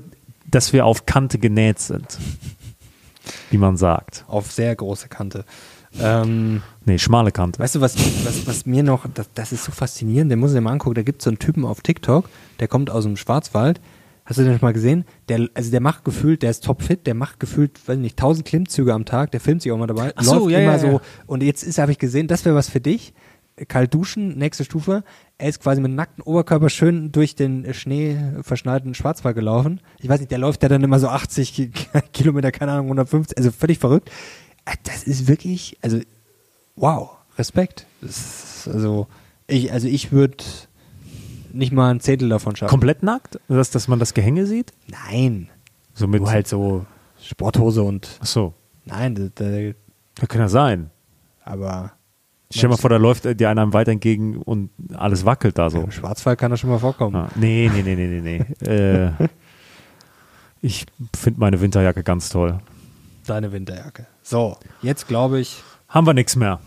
[0.50, 2.18] dass wir auf Kante genäht sind.
[3.52, 4.24] Wie man sagt.
[4.30, 5.44] Auf sehr große Kante.
[6.00, 7.60] Ähm, Nee, schmale Kante.
[7.60, 10.58] Weißt du, was, was, was mir noch, das, das ist so faszinierend, den muss ich
[10.58, 12.30] dir mal angucken, da gibt es so einen Typen auf TikTok,
[12.60, 13.80] der kommt aus dem Schwarzwald.
[14.26, 15.06] Hast du den schon mal gesehen?
[15.28, 18.94] Der, also der macht gefühlt, der ist topfit, der macht gefühlt, weiß nicht, 1000 Klimmzüge
[18.94, 20.88] am Tag, der filmt sich auch mal dabei, Ach so, läuft ja, immer ja, so.
[20.88, 21.02] ja.
[21.26, 23.14] Und jetzt ist, habe ich gesehen, das wäre was für dich.
[23.68, 25.04] Kalt duschen, nächste Stufe.
[25.38, 29.82] Er ist quasi mit nacktem Oberkörper schön durch den Schnee verschneiten Schwarzwald gelaufen.
[30.00, 31.72] Ich weiß nicht, der läuft ja dann immer so 80 Ki-
[32.14, 34.12] Kilometer, keine Ahnung, 150, also völlig verrückt.
[34.66, 36.00] Äh, Das ist wirklich, also
[36.76, 37.86] wow, Respekt.
[38.02, 39.08] Also
[39.48, 40.44] ich, also ich würde
[41.52, 42.70] nicht mal ein Zehntel davon schaffen.
[42.70, 43.40] Komplett nackt?
[43.48, 44.74] Dass, dass man das Gehänge sieht?
[44.88, 45.50] Nein.
[45.94, 46.22] So mit.
[46.22, 46.86] Nur halt so
[47.22, 48.54] Sporthose und Ach so.
[48.86, 49.74] nein, da, da,
[50.16, 50.90] Das kann ja sein.
[51.44, 51.94] aber
[52.52, 55.70] Stell dir mal vor, da läuft dir einer im Wald entgegen und alles wackelt da
[55.70, 55.82] so.
[55.82, 57.16] im Schwarzwald kann das schon mal vorkommen.
[57.16, 58.68] Ah, nee, nee, nee, nee, nee, nee.
[58.68, 59.12] äh,
[60.62, 60.86] ich
[61.16, 62.60] finde meine Winterjacke ganz toll.
[63.30, 64.08] Deine Winterjacke.
[64.24, 66.60] So, jetzt glaube ich, Haben wir nichts mehr.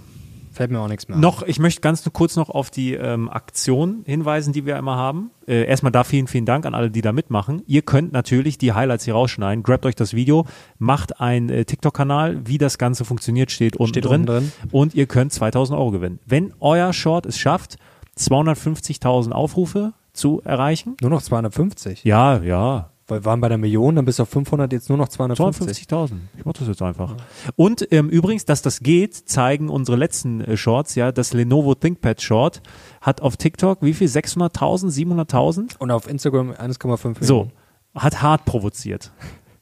[0.52, 1.16] fällt mir auch nichts mehr.
[1.18, 5.30] Noch, ich möchte ganz kurz noch auf die ähm, Aktion hinweisen, die wir immer haben.
[5.48, 7.62] Äh, erstmal da vielen, vielen Dank an alle, die da mitmachen.
[7.66, 9.62] Ihr könnt natürlich die Highlights hier rausschneiden.
[9.64, 10.46] Grabt euch das Video,
[10.78, 12.46] macht einen äh, TikTok-Kanal.
[12.46, 14.20] Wie das Ganze funktioniert, steht unten Steht drin.
[14.20, 14.52] unten drin.
[14.70, 16.18] Und ihr könnt 2000 Euro gewinnen.
[16.26, 17.76] Wenn euer Short es schafft,
[18.18, 20.96] 250.000 Aufrufe zu erreichen.
[21.00, 22.04] Nur noch 250.
[22.04, 24.96] Ja, ja, Weil wir waren bei der Million, dann bist du auf 500, jetzt nur
[24.96, 25.84] noch 250.
[25.86, 26.12] 250.000.
[26.38, 27.14] Ich mach das jetzt einfach.
[27.56, 30.94] Und ähm, übrigens, dass das geht, zeigen unsere letzten äh, Shorts.
[30.94, 32.62] Ja, das Lenovo ThinkPad Short
[33.02, 34.08] hat auf TikTok wie viel?
[34.08, 35.76] 600.000, 700.000?
[35.78, 37.20] Und auf Instagram 1,5 Millionen.
[37.20, 37.48] So,
[37.94, 39.12] hat hart provoziert.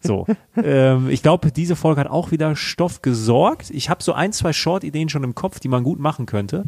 [0.00, 0.26] So,
[0.56, 3.70] ähm, ich glaube, diese Folge hat auch wieder Stoff gesorgt.
[3.70, 6.66] Ich habe so ein, zwei Short-Ideen schon im Kopf, die man gut machen könnte.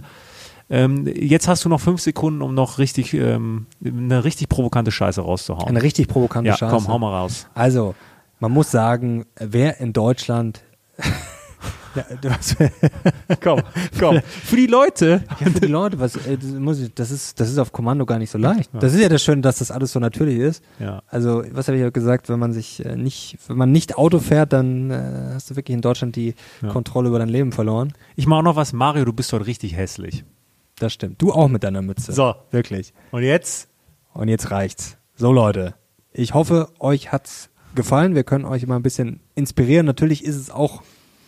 [0.72, 5.20] Ähm, jetzt hast du noch fünf Sekunden, um noch richtig ähm, eine richtig provokante Scheiße
[5.20, 5.68] rauszuhauen.
[5.68, 6.74] Eine richtig provokante ja, Scheiße.
[6.74, 7.46] komm, hau mal raus.
[7.52, 7.94] Also,
[8.40, 10.62] man muss sagen, wer in Deutschland.
[11.94, 12.56] ja, hast,
[13.42, 13.60] Komm,
[14.00, 14.20] komm.
[14.22, 15.22] Für die Leute.
[15.40, 18.06] ja, für die Leute, was, äh, das, muss ich, das, ist, das ist auf Kommando
[18.06, 18.70] gar nicht so leicht.
[18.72, 20.64] Das ist ja das Schöne, dass das alles so natürlich ist.
[20.78, 21.02] Ja.
[21.08, 24.20] Also, was habe ich ja gesagt, wenn man sich äh, nicht, wenn man nicht Auto
[24.20, 26.68] fährt, dann äh, hast du wirklich in Deutschland die Ja.
[26.70, 27.92] Kontrolle über dein Leben verloren.
[28.16, 30.24] Ich mache noch was, Mario, du bist heute richtig hässlich.
[30.82, 31.22] Das stimmt.
[31.22, 32.12] Du auch mit deiner Mütze.
[32.12, 32.34] So.
[32.50, 32.92] Wirklich.
[33.12, 33.68] Und jetzt?
[34.14, 34.96] Und jetzt reicht's.
[35.14, 35.76] So Leute,
[36.12, 38.16] ich hoffe, euch hat's gefallen.
[38.16, 39.86] Wir können euch immer ein bisschen inspirieren.
[39.86, 40.82] Natürlich ist es auch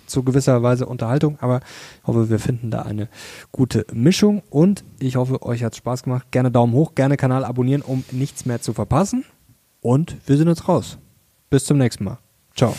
[0.07, 1.61] zu gewisser Weise Unterhaltung, aber
[2.01, 3.09] ich hoffe, wir finden da eine
[3.53, 6.33] gute Mischung und ich hoffe, euch hat's Spaß gemacht.
[6.33, 9.25] Gerne Daumen hoch, gerne Kanal abonnieren, um nichts mehr zu verpassen.
[9.81, 10.99] Und wir sind jetzt raus.
[11.49, 12.19] Bis zum nächsten Mal.
[12.57, 12.75] Ciao.